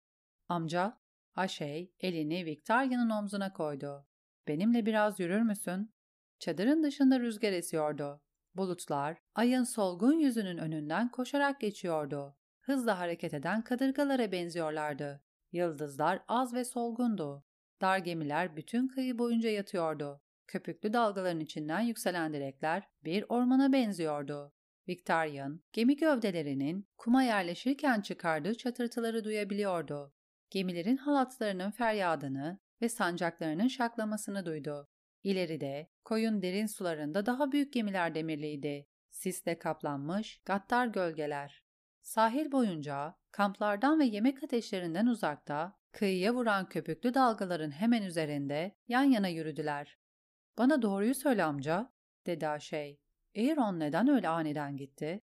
Amca, 0.50 0.98
Aşey 1.36 1.94
elini 2.00 2.46
Victoria'nın 2.46 3.10
omzuna 3.10 3.54
koydu. 3.54 4.08
Benimle 4.48 4.86
biraz 4.86 5.20
yürür 5.20 5.42
müsün? 5.42 5.94
Çadırın 6.40 6.84
dışında 6.84 7.20
rüzgar 7.20 7.52
esiyordu. 7.52 8.22
Bulutlar, 8.56 9.18
ayın 9.36 9.64
solgun 9.64 10.20
yüzünün 10.20 10.58
önünden 10.58 11.12
koşarak 11.12 11.62
geçiyordu. 11.62 12.38
Hızla 12.62 13.00
hareket 13.00 13.34
eden 13.34 13.62
kadırgalara 13.62 14.32
benziyorlardı. 14.32 15.24
Yıldızlar 15.52 16.24
az 16.28 16.54
ve 16.54 16.66
solgundu. 16.66 17.46
Dar 17.82 17.98
gemiler 17.98 18.56
bütün 18.56 18.88
kıyı 18.88 19.18
boyunca 19.20 19.50
yatıyordu. 19.50 20.22
Köpüklü 20.48 20.94
dalgaların 20.94 21.40
içinden 21.40 21.80
yükselen 21.80 22.34
direkler 22.34 22.84
bir 23.04 23.26
ormana 23.30 23.74
benziyordu. 23.74 24.54
Victorian, 24.88 25.62
gemi 25.74 25.96
gövdelerinin 25.96 26.88
kuma 26.98 27.24
yerleşirken 27.24 28.02
çıkardığı 28.02 28.58
çatırtıları 28.58 29.24
duyabiliyordu. 29.24 30.14
Gemilerin 30.50 30.98
halatlarının 30.98 31.72
feryadını 31.72 32.60
ve 32.82 32.90
sancaklarının 32.90 33.68
şaklamasını 33.68 34.46
duydu. 34.46 34.90
İleride, 35.28 35.88
koyun 36.06 36.42
derin 36.42 36.66
sularında 36.66 37.26
daha 37.26 37.52
büyük 37.52 37.74
gemiler 37.74 38.16
demirliydi. 38.16 38.88
Sisle 39.10 39.60
kaplanmış, 39.60 40.42
gattar 40.46 40.88
gölgeler. 40.88 41.64
Sahil 42.02 42.52
boyunca, 42.52 43.16
kamplardan 43.32 44.00
ve 44.00 44.06
yemek 44.06 44.44
ateşlerinden 44.44 45.06
uzakta, 45.06 45.80
kıyıya 45.92 46.34
vuran 46.34 46.70
köpüklü 46.70 47.14
dalgaların 47.14 47.72
hemen 47.72 48.04
üzerinde 48.04 48.76
yan 48.88 49.04
yana 49.04 49.28
yürüdüler. 49.28 49.98
''Bana 50.58 50.82
doğruyu 50.82 51.16
söyle 51.16 51.44
amca'' 51.44 51.94
dedi 52.26 52.48
Aşey. 52.48 53.00
Aaron 53.38 53.80
neden 53.80 54.08
öyle 54.08 54.30
aniden 54.30 54.78
gitti? 54.78 55.22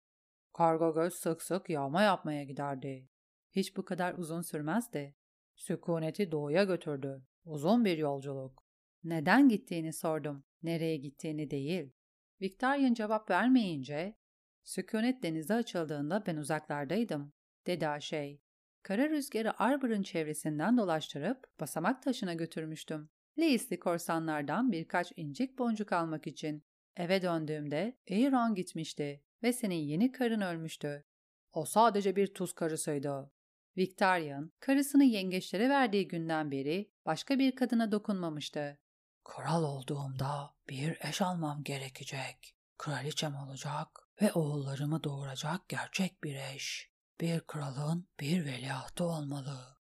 Kargo 0.53 0.95
göz 0.95 1.15
sık 1.15 1.43
sık 1.43 1.71
yağma 1.71 2.03
yapmaya 2.03 2.45
giderdi. 2.45 3.09
Hiç 3.51 3.77
bu 3.77 3.85
kadar 3.85 4.15
uzun 4.15 4.43
sürmezdi. 4.43 5.15
Sükuneti 5.57 6.33
doğuya 6.33 6.65
götürdü. 6.65 7.23
Uzun 7.45 7.85
bir 7.85 7.99
yolculuk. 7.99 8.64
Neden 9.05 9.49
gittiğini 9.49 9.93
sordum. 9.93 10.45
Nereye 10.63 10.97
gittiğini 10.97 11.51
değil. 11.51 11.93
Victorian 12.41 12.95
cevap 12.95 13.31
vermeyince, 13.31 14.17
sükunet 14.65 15.23
denize 15.23 15.55
açıldığında 15.55 16.27
ben 16.27 16.37
uzaklardaydım, 16.37 17.33
dedi 17.67 17.89
Aşey. 17.89 18.41
Kara 18.83 19.11
rüzgarı 19.11 19.61
Arbor'ın 19.61 20.03
çevresinden 20.03 20.77
dolaştırıp 20.77 21.47
basamak 21.61 22.03
taşına 22.03 22.35
götürmüştüm. 22.35 23.09
Leisli 23.39 23.79
korsanlardan 23.79 24.73
birkaç 24.73 25.13
incik 25.17 25.59
boncuk 25.59 25.93
almak 25.93 26.27
için. 26.27 26.65
Eve 26.97 27.23
döndüğümde 27.23 27.99
Aaron 28.11 28.55
gitmişti 28.55 29.23
ve 29.43 29.53
senin 29.53 29.75
yeni 29.75 30.13
karın 30.13 30.41
ölmüştü. 30.41 31.05
O 31.53 31.65
sadece 31.65 32.17
bir 32.17 32.35
tuz 32.35 32.53
karısıydı. 32.53 33.31
Victorian, 33.77 34.53
karısını 34.61 35.05
yengeçlere 35.05 35.69
verdiği 35.69 36.09
günden 36.09 36.51
beri 36.51 36.91
başka 37.07 37.39
bir 37.39 37.57
kadına 37.57 37.93
dokunmamıştı. 37.93 38.79
Kral 39.25 39.63
olduğumda 39.63 40.55
bir 40.69 40.99
eş 41.09 41.23
almam 41.23 41.63
gerekecek. 41.63 42.57
Kraliçem 42.79 43.35
olacak 43.35 43.89
ve 44.23 44.33
oğullarımı 44.33 45.05
doğuracak 45.05 45.69
gerçek 45.69 46.25
bir 46.25 46.35
eş. 46.55 46.91
Bir 47.21 47.41
kralın 47.41 48.09
bir 48.21 48.45
veliahtı 48.45 49.05
olmalı. 49.05 49.77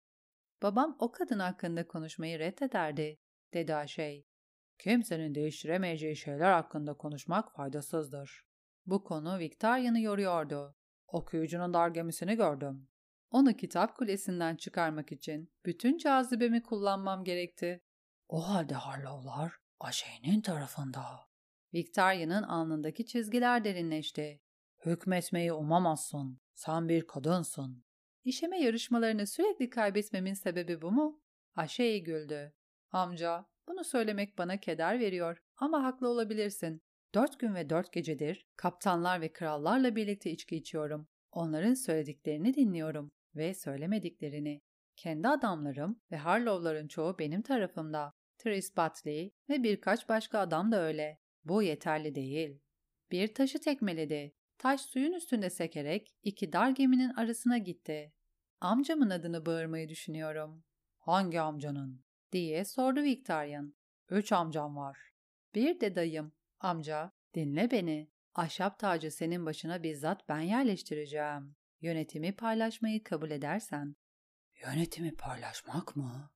Babam 0.63 0.97
o 0.99 1.13
kadın 1.13 1.39
hakkında 1.39 1.89
konuşmayı 1.89 2.39
reddederdi, 2.39 3.19
dedi 3.55 3.75
Aşey. 3.75 4.27
Kimsenin 4.79 5.35
değiştiremeyeceği 5.35 6.17
şeyler 6.17 6.53
hakkında 6.53 6.95
konuşmak 6.95 7.53
faydasızdır. 7.57 8.45
Bu 8.87 9.05
konu 9.05 9.39
Victoria'nı 9.39 10.01
yoruyordu. 10.01 10.77
Okuyucunun 11.07 11.75
dar 11.75 11.89
gemisini 11.89 12.37
gördüm. 12.37 12.89
Onu 13.31 13.57
kitap 13.57 13.97
kulesinden 13.97 14.57
çıkarmak 14.57 15.13
için 15.13 15.53
bütün 15.67 15.99
cazibemi 15.99 16.63
kullanmam 16.63 17.25
gerekti. 17.25 17.81
O 18.33 18.49
halde 18.49 18.75
Harlow'lar 18.75 19.53
Aşey'nin 19.81 20.41
tarafında. 20.41 21.03
Victoria'nın 21.75 22.43
alnındaki 22.43 23.07
çizgiler 23.07 23.65
derinleşti. 23.65 24.41
Hükmetmeyi 24.87 25.53
umamazsın. 25.53 26.41
Sen 26.55 26.89
bir 26.89 27.07
kadınsın. 27.07 27.85
İşeme 28.25 28.61
yarışmalarını 28.61 29.27
sürekli 29.27 29.71
kaybetmemin 29.71 30.35
sebebi 30.35 30.83
bu 30.83 30.93
mu? 30.93 31.21
Aşey 31.57 32.03
güldü. 32.03 32.53
Amca, 32.91 33.47
bunu 33.69 33.85
söylemek 33.85 34.39
bana 34.39 34.61
keder 34.61 35.01
veriyor 35.01 35.39
ama 35.57 35.85
haklı 35.85 36.09
olabilirsin. 36.09 36.83
Dört 37.15 37.39
gün 37.41 37.55
ve 37.55 37.71
dört 37.71 37.93
gecedir 37.93 38.47
kaptanlar 38.57 39.21
ve 39.21 39.33
krallarla 39.33 39.97
birlikte 39.97 40.31
içki 40.31 40.57
içiyorum. 40.57 41.09
Onların 41.33 41.75
söylediklerini 41.75 42.55
dinliyorum 42.55 43.11
ve 43.35 43.55
söylemediklerini. 43.55 44.61
Kendi 44.97 45.29
adamlarım 45.29 46.01
ve 46.13 46.17
Harlow'ların 46.17 46.89
çoğu 46.89 47.19
benim 47.19 47.43
tarafımda. 47.43 48.13
Tris 48.43 48.77
Batley 48.77 49.35
ve 49.49 49.63
birkaç 49.63 50.09
başka 50.09 50.39
adam 50.39 50.73
da 50.73 50.83
öyle. 50.83 51.19
Bu 51.45 51.63
yeterli 51.63 52.15
değil. 52.15 52.61
Bir 53.11 53.35
taşı 53.35 53.61
tekmeledi. 53.61 54.35
Taş 54.59 54.81
suyun 54.81 55.13
üstünde 55.13 55.51
sekerek 55.51 56.15
iki 56.23 56.53
dar 56.53 56.71
geminin 56.71 57.15
arasına 57.15 57.59
gitti. 57.59 58.13
Amcamın 58.61 59.11
adını 59.11 59.47
bağırmayı 59.47 59.89
düşünüyorum. 59.89 60.65
Hangi 60.99 61.41
amcanın? 61.41 62.05
diye 62.33 62.65
sordu 62.65 63.03
Victorian. 63.03 63.75
Üç 64.11 64.33
amcam 64.33 64.77
var. 64.77 64.99
Bir 65.55 65.81
de 65.81 65.95
dayım. 65.95 66.33
Amca, 66.61 67.13
dinle 67.35 67.71
beni. 67.71 68.11
Ahşap 68.35 68.79
tacı 68.79 69.11
senin 69.11 69.47
başına 69.47 69.83
bizzat 69.83 70.29
ben 70.29 70.41
yerleştireceğim. 70.41 71.57
Yönetimi 71.81 72.37
paylaşmayı 72.37 73.05
kabul 73.05 73.31
edersen. 73.31 73.97
Yönetimi 74.63 75.15
paylaşmak 75.15 75.97
mı? 75.97 76.31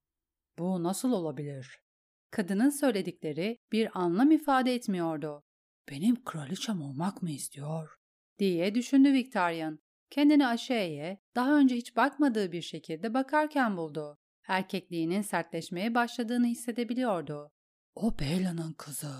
Bu 0.59 0.83
nasıl 0.83 1.13
olabilir? 1.13 1.86
Kadının 2.31 2.71
söyledikleri 2.71 3.59
bir 3.73 4.01
anlam 4.01 4.31
ifade 4.31 4.75
etmiyordu. 4.75 5.43
Benim 5.91 6.25
kraliçem 6.25 6.83
olmak 6.83 7.23
mı 7.23 7.31
istiyor? 7.31 7.97
diye 8.39 8.75
düşündü 8.75 9.13
Victorian. 9.13 9.79
Kendini 10.11 10.47
Aşe'ye 10.47 11.19
daha 11.37 11.59
önce 11.59 11.77
hiç 11.77 11.97
bakmadığı 11.97 12.53
bir 12.53 12.63
şekilde 12.63 13.15
bakarken 13.15 13.77
buldu. 13.77 14.19
Erkekliğinin 14.49 15.23
sertleşmeye 15.23 15.95
başladığını 15.95 16.47
hissedebiliyordu. 16.47 17.53
O 17.95 18.19
Bela'nın 18.19 18.73
kızı 18.73 19.15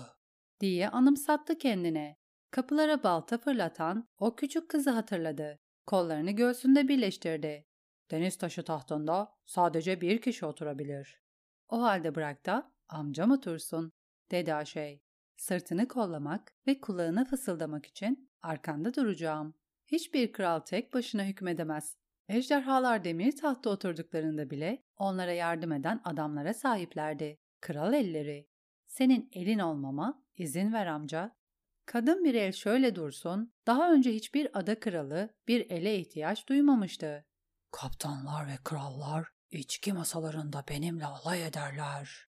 diye 0.59 0.89
anımsattı 0.89 1.57
kendine. 1.57 2.17
Kapılara 2.51 3.03
balta 3.03 3.37
fırlatan 3.37 4.07
o 4.17 4.35
küçük 4.35 4.69
kızı 4.69 4.89
hatırladı. 4.89 5.59
Kollarını 5.87 6.31
göğsünde 6.31 6.87
birleştirdi. 6.87 7.65
Deniz 8.11 8.37
taşı 8.37 8.63
tahtında 8.63 9.33
sadece 9.45 10.01
bir 10.01 10.21
kişi 10.21 10.45
oturabilir. 10.45 11.21
O 11.69 11.81
halde 11.81 12.15
bırak 12.15 12.45
da 12.45 12.71
amcam 12.89 13.31
otursun, 13.31 13.91
dedi 14.31 14.53
Aşey. 14.53 15.01
Sırtını 15.37 15.87
kollamak 15.87 16.53
ve 16.67 16.81
kulağına 16.81 17.25
fısıldamak 17.25 17.85
için 17.85 18.29
arkanda 18.41 18.93
duracağım. 18.93 19.53
Hiçbir 19.85 20.31
kral 20.31 20.59
tek 20.59 20.93
başına 20.93 21.23
hükmedemez. 21.23 21.97
Ejderhalar 22.29 23.03
demir 23.03 23.35
tahtta 23.35 23.69
oturduklarında 23.69 24.49
bile 24.49 24.83
onlara 24.97 25.31
yardım 25.31 25.71
eden 25.71 26.01
adamlara 26.03 26.53
sahiplerdi. 26.53 27.39
Kral 27.61 27.93
elleri. 27.93 28.49
Senin 28.87 29.29
elin 29.33 29.59
olmama 29.59 30.23
izin 30.37 30.73
ver 30.73 30.85
amca. 30.85 31.37
Kadın 31.85 32.23
bir 32.23 32.33
el 32.33 32.51
şöyle 32.51 32.95
dursun, 32.95 33.53
daha 33.67 33.93
önce 33.93 34.13
hiçbir 34.13 34.59
ada 34.59 34.79
kralı 34.79 35.29
bir 35.47 35.69
ele 35.69 35.99
ihtiyaç 35.99 36.49
duymamıştı. 36.49 37.25
Kaptanlar 37.71 38.47
ve 38.47 38.57
krallar 38.63 39.27
içki 39.51 39.93
masalarında 39.93 40.63
benimle 40.69 41.05
alay 41.05 41.47
ederler. 41.47 42.26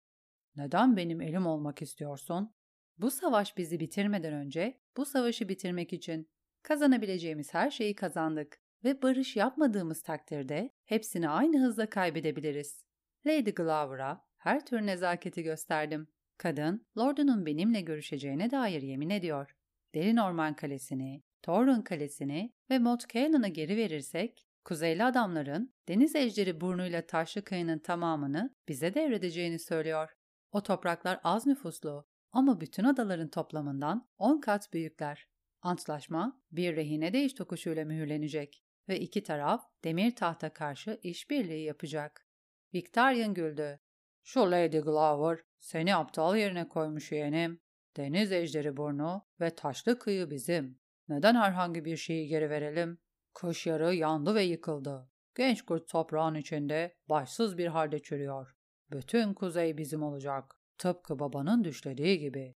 Neden 0.57 0.97
benim 0.97 1.21
elim 1.21 1.47
olmak 1.47 1.83
istiyorsun? 1.83 2.55
Bu 2.99 3.11
savaş 3.11 3.57
bizi 3.57 3.81
bitirmeden 3.81 4.33
önce 4.33 4.81
bu 4.97 5.05
savaşı 5.05 5.49
bitirmek 5.49 5.93
için 5.93 6.31
kazanabileceğimiz 6.63 7.55
her 7.55 7.71
şeyi 7.71 7.95
kazandık 7.95 8.61
ve 8.85 9.03
barış 9.03 9.37
yapmadığımız 9.37 10.03
takdirde 10.03 10.71
hepsini 10.85 11.29
aynı 11.29 11.61
hızla 11.61 11.91
kaybedebiliriz. 11.91 12.85
Lady 13.27 13.51
Glover'a 13.51 14.25
her 14.37 14.67
tür 14.67 14.81
nezaketi 14.81 15.43
gösterdim. 15.43 16.09
Kadın, 16.39 16.87
Lord'unun 16.99 17.47
benimle 17.47 17.81
görüşeceğine 17.81 18.51
dair 18.51 18.83
yemin 18.83 19.11
ediyor. 19.11 19.57
Derin 19.95 20.17
Orman 20.17 20.57
Kalesi'ni, 20.57 21.23
Torun 21.43 21.83
Kalesi'ni 21.83 22.53
ve 22.71 22.79
Mot 22.79 23.09
Cannon'ı 23.09 23.49
geri 23.49 23.77
verirsek, 23.77 24.45
Kuzeyli 24.65 25.05
adamların 25.05 25.75
deniz 25.89 26.17
ejderi 26.17 26.61
burnuyla 26.61 27.07
taşlı 27.07 27.45
kıyının 27.45 27.79
tamamını 27.79 28.55
bize 28.69 28.95
devredeceğini 28.95 29.59
söylüyor. 29.59 30.18
O 30.53 30.63
topraklar 30.63 31.21
az 31.25 31.47
nüfuslu 31.47 32.07
ama 32.33 32.61
bütün 32.61 32.85
adaların 32.85 33.29
toplamından 33.29 34.09
10 34.19 34.41
kat 34.41 34.73
büyükler. 34.73 35.29
Antlaşma 35.63 36.43
bir 36.53 36.77
rehine 36.77 37.13
değiş 37.13 37.35
tokuşuyla 37.35 37.85
mühürlenecek 37.85 38.65
ve 38.89 39.01
iki 39.01 39.23
taraf 39.23 39.65
demir 39.85 40.17
tahta 40.17 40.53
karşı 40.53 41.01
işbirliği 41.03 41.65
yapacak. 41.65 42.27
Victorian 42.75 43.35
güldü. 43.35 43.81
Şu 44.23 44.51
Lady 44.51 44.79
Glover 44.79 45.39
seni 45.59 45.97
aptal 45.97 46.37
yerine 46.37 46.69
koymuş 46.69 47.13
yeğenim. 47.13 47.61
Deniz 47.97 48.33
ejderi 48.33 48.77
burnu 48.77 49.27
ve 49.41 49.55
taşlı 49.55 49.99
kıyı 49.99 50.31
bizim. 50.31 50.81
Neden 51.09 51.35
herhangi 51.35 51.85
bir 51.85 51.97
şeyi 51.97 52.29
geri 52.29 52.51
verelim? 52.51 52.99
Kış 53.35 53.67
yarı 53.67 53.95
yandı 53.95 54.35
ve 54.35 54.43
yıkıldı. 54.43 55.11
Genç 55.35 55.63
kurt 55.63 55.89
toprağın 55.89 56.35
içinde 56.35 56.97
başsız 57.09 57.59
bir 57.59 57.67
halde 57.67 58.03
çürüyor. 58.03 58.58
Bütün 58.91 59.35
kuzey 59.35 59.79
bizim 59.79 60.03
olacak. 60.03 60.55
Tıpkı 60.79 61.19
babanın 61.19 61.65
düşlediği 61.65 62.19
gibi. 62.19 62.55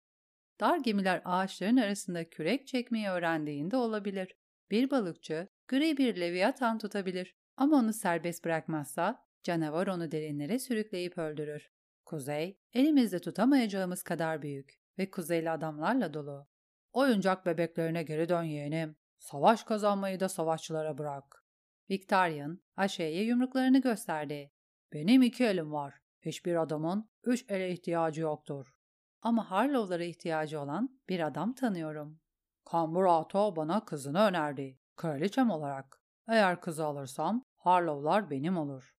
Dar 0.60 0.78
gemiler 0.78 1.22
ağaçların 1.26 1.78
arasında 1.78 2.30
kürek 2.30 2.68
çekmeyi 2.68 3.08
öğrendiğinde 3.08 3.78
olabilir. 3.78 4.36
Bir 4.72 4.89
balıkçı 4.89 5.48
gri 5.68 5.98
bir 5.98 6.15
leviathan 6.15 6.78
tutabilir 6.78 7.36
ama 7.58 7.78
onu 7.78 7.94
serbest 7.94 8.46
bırakmazsa 8.46 9.26
canavar 9.44 9.88
onu 9.88 10.12
derinlere 10.12 10.60
sürükleyip 10.60 11.18
öldürür. 11.18 11.70
Kuzey, 12.06 12.60
elimizde 12.74 13.20
tutamayacağımız 13.20 14.04
kadar 14.04 14.42
büyük 14.42 14.80
ve 14.98 15.12
kuzeyli 15.12 15.50
adamlarla 15.50 16.13
dolu. 16.13 16.48
Oyuncak 16.94 17.46
bebeklerine 17.46 18.04
geri 18.04 18.30
dön 18.30 18.44
yeğenim. 18.44 18.96
Savaş 19.20 19.63
kazanmayı 19.63 20.20
da 20.20 20.30
savaşçılara 20.30 20.98
bırak. 20.98 21.46
Victorian, 21.89 22.62
Aşe'ye 22.76 23.24
yumruklarını 23.24 23.82
gösterdi. 23.82 24.52
Benim 24.94 25.22
iki 25.22 25.46
elim 25.46 25.72
var. 25.72 25.98
Hiçbir 26.21 26.55
adamın 26.55 27.10
üç 27.23 27.45
ele 27.49 27.71
ihtiyacı 27.71 28.21
yoktur. 28.21 28.75
Ama 29.21 29.51
Harlow'lara 29.51 30.03
ihtiyacı 30.03 30.62
olan 30.62 30.99
bir 31.10 31.19
adam 31.19 31.53
tanıyorum. 31.53 32.19
Kamburato 32.65 33.55
bana 33.55 33.86
kızını 33.86 34.19
önerdi. 34.19 34.79
Kraliçem 34.95 35.49
olarak. 35.49 36.01
Eğer 36.27 36.62
kızı 36.62 36.86
alırsam 36.86 37.45
Harlow'lar 37.58 38.29
benim 38.29 38.58
olur. 38.58 38.95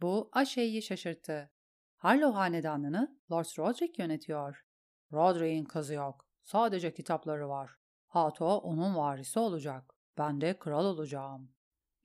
Bu 0.00 0.28
Aşe'yi 0.32 0.82
şaşırttı. 0.82 1.50
Harlow 1.96 2.38
hanedanını 2.38 3.18
Lord 3.32 3.58
Roderick 3.58 4.02
yönetiyor. 4.02 4.64
Roderick'in 5.12 5.64
kızı 5.64 5.94
yok. 5.94 6.26
Sadece 6.42 6.94
kitapları 6.94 7.48
var. 7.48 7.76
Hato 8.06 8.56
onun 8.56 8.96
varisi 8.96 9.38
olacak. 9.38 9.94
Ben 10.18 10.40
de 10.40 10.58
kral 10.58 10.84
olacağım. 10.84 11.54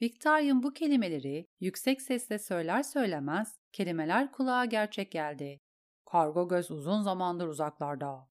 Victorian 0.01 0.63
bu 0.63 0.73
kelimeleri 0.73 1.49
yüksek 1.59 2.01
sesle 2.01 2.39
söyler 2.39 2.83
söylemez 2.83 3.59
kelimeler 3.71 4.31
kulağa 4.31 4.65
gerçek 4.65 5.11
geldi. 5.11 5.61
Kargo 6.05 6.47
göz 6.47 6.71
uzun 6.71 7.01
zamandır 7.01 7.47
uzaklarda. 7.47 8.29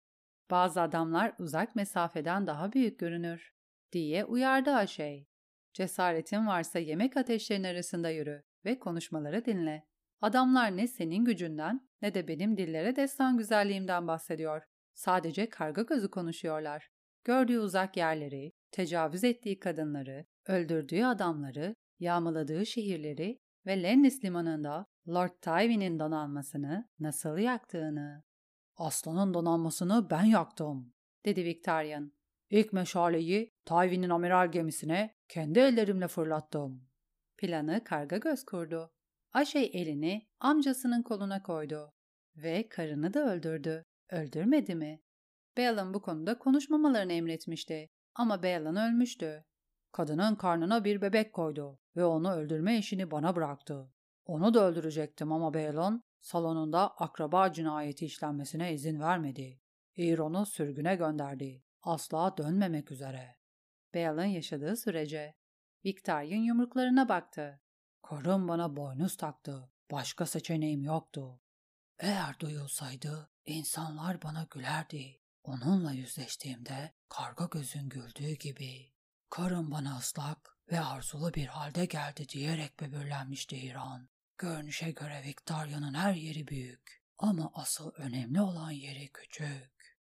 Bazı 0.51 0.81
adamlar 0.81 1.33
uzak 1.39 1.77
mesafeden 1.77 2.47
daha 2.47 2.73
büyük 2.73 2.99
görünür 2.99 3.53
diye 3.93 4.25
uyardı 4.25 4.71
Aşey. 4.75 5.29
Cesaretin 5.73 6.47
varsa 6.47 6.79
yemek 6.79 7.17
ateşlerinin 7.17 7.69
arasında 7.69 8.11
yürü 8.11 8.43
ve 8.65 8.79
konuşmaları 8.79 9.45
dinle. 9.45 9.87
Adamlar 10.21 10.77
ne 10.77 10.89
senin 10.89 11.25
gücünden 11.25 11.89
ne 12.03 12.15
de 12.15 12.29
benim 12.29 12.57
dillere 12.57 12.97
destan 12.97 13.39
güzelliğimden 13.39 14.07
bahsediyor. 14.09 14.63
Sadece 14.95 15.49
karga 15.49 15.83
gözü 15.83 16.11
konuşuyorlar. 16.11 16.89
Gördüğü 17.25 17.59
uzak 17.59 17.97
yerleri, 17.97 18.53
tecavüz 18.71 19.25
ettiği 19.25 19.59
kadınları, 19.59 20.27
öldürdüğü 20.49 21.05
adamları, 21.05 21.75
yağmaladığı 21.99 22.67
şehirleri 22.67 23.39
ve 23.67 23.83
Lennis 23.83 24.25
limanında 24.25 24.87
Lord 25.09 25.31
Tywin'in 25.43 25.99
donanmasını 25.99 26.89
nasıl 27.01 27.39
yaktığını. 27.39 28.23
Aslanın 28.77 29.35
donanmasını 29.35 30.11
ben 30.11 30.25
yaktım, 30.25 30.93
dedi 31.25 31.45
Victorian. 31.45 32.13
İlk 32.51 32.73
meşaleyi 32.73 33.51
Tywin'in 33.65 34.11
amiral 34.11 34.53
gemisine 34.53 35.15
kendi 35.29 35.59
ellerimle 35.59 36.09
fırlattım. 36.09 36.89
Planı 37.39 37.85
karga 37.85 38.17
göz 38.17 38.45
kurdu. 38.45 38.91
Aşey 39.33 39.71
elini 39.75 40.27
amcasının 40.41 41.03
koluna 41.03 41.43
koydu 41.43 41.93
ve 42.37 42.69
karını 42.69 43.15
da 43.15 43.33
öldürdü. 43.33 43.85
Öldürmedi 44.11 44.75
mi? 44.75 45.01
Belan 45.57 45.95
bu 45.95 46.03
konuda 46.03 46.39
konuşmamalarını 46.39 47.13
emretmişti 47.13 47.89
ama 48.15 48.43
Belan 48.43 48.77
ölmüştü. 48.77 49.45
Kadının 49.97 50.35
karnına 50.35 50.85
bir 50.85 51.01
bebek 51.01 51.33
koydu 51.33 51.79
ve 51.97 52.05
onu 52.05 52.33
öldürme 52.33 52.79
işini 52.79 53.11
bana 53.11 53.37
bıraktı. 53.37 53.93
Onu 54.27 54.55
da 54.55 54.65
öldürecektim 54.65 55.33
ama 55.33 55.55
Belan 55.55 56.03
salonunda 56.21 56.97
akraba 56.97 57.53
cinayeti 57.53 58.07
işlenmesine 58.07 58.75
izin 58.75 59.01
vermedi. 59.01 59.61
İron'u 59.97 60.47
sürgüne 60.47 60.97
gönderdi. 60.97 61.65
Asla 61.83 62.37
dönmemek 62.37 62.91
üzere. 62.91 63.37
Belan 63.95 64.25
yaşadığı 64.25 64.77
sürece. 64.77 65.35
Victorian 65.85 66.43
yumruklarına 66.43 67.09
baktı. 67.09 67.61
Karım 68.03 68.49
bana 68.49 68.77
boynuz 68.77 69.17
taktı. 69.17 69.71
Başka 69.91 70.27
seçeneğim 70.27 70.85
yoktu. 70.85 71.41
Eğer 71.99 72.41
duyulsaydı 72.41 73.31
insanlar 73.45 74.23
bana 74.23 74.47
gülerdi. 74.51 75.21
Onunla 75.43 75.93
yüzleştiğimde 75.93 76.93
karga 77.09 77.45
gözün 77.45 77.89
güldüğü 77.89 78.33
gibi. 78.33 78.96
Karım 79.31 79.71
bana 79.71 79.99
ıslak 79.99 80.59
ve 80.73 80.81
arzulu 80.81 81.35
bir 81.35 81.47
halde 81.47 81.85
geldi 81.85 82.29
diyerek 82.29 82.81
böbürlenmişti 82.81 83.57
İran. 83.57 84.09
Görünüşe 84.39 84.91
göre 84.91 85.23
Victoria'nın 85.25 85.95
her 85.95 86.15
yeri 86.15 86.47
büyük 86.49 87.03
ama 87.19 87.51
asıl 87.55 87.93
önemli 87.93 88.41
olan 88.41 88.71
yeri 88.71 89.09
küçük. 89.13 89.99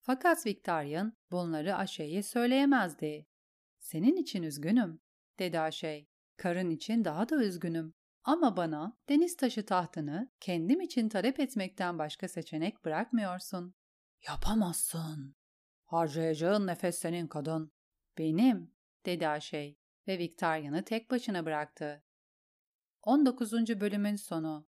Fakat 0.00 0.46
Victorian 0.46 1.16
bunları 1.30 1.76
Aşe'ye 1.76 2.22
söyleyemezdi. 2.22 3.26
Senin 3.78 4.16
için 4.16 4.42
üzgünüm, 4.42 5.00
dedi 5.38 5.60
Aşey. 5.60 6.08
Karın 6.36 6.70
için 6.70 7.04
daha 7.04 7.28
da 7.28 7.36
üzgünüm. 7.44 7.94
Ama 8.24 8.56
bana 8.56 8.98
deniz 9.08 9.36
taşı 9.36 9.66
tahtını 9.66 10.30
kendim 10.40 10.80
için 10.80 11.08
talep 11.08 11.40
etmekten 11.40 11.98
başka 11.98 12.28
seçenek 12.28 12.84
bırakmıyorsun. 12.84 13.74
Yapamazsın. 14.28 15.36
Harcayacağın 15.84 16.66
nefes 16.66 16.98
senin 16.98 17.26
kadın. 17.26 17.72
Benim, 18.18 18.74
dedi 19.06 19.28
Aşey 19.28 19.78
ve 20.08 20.18
Victoria'nı 20.18 20.84
tek 20.84 21.10
başına 21.10 21.44
bıraktı. 21.44 22.02
19. 23.02 23.52
bölümün 23.80 24.16
sonu 24.16 24.68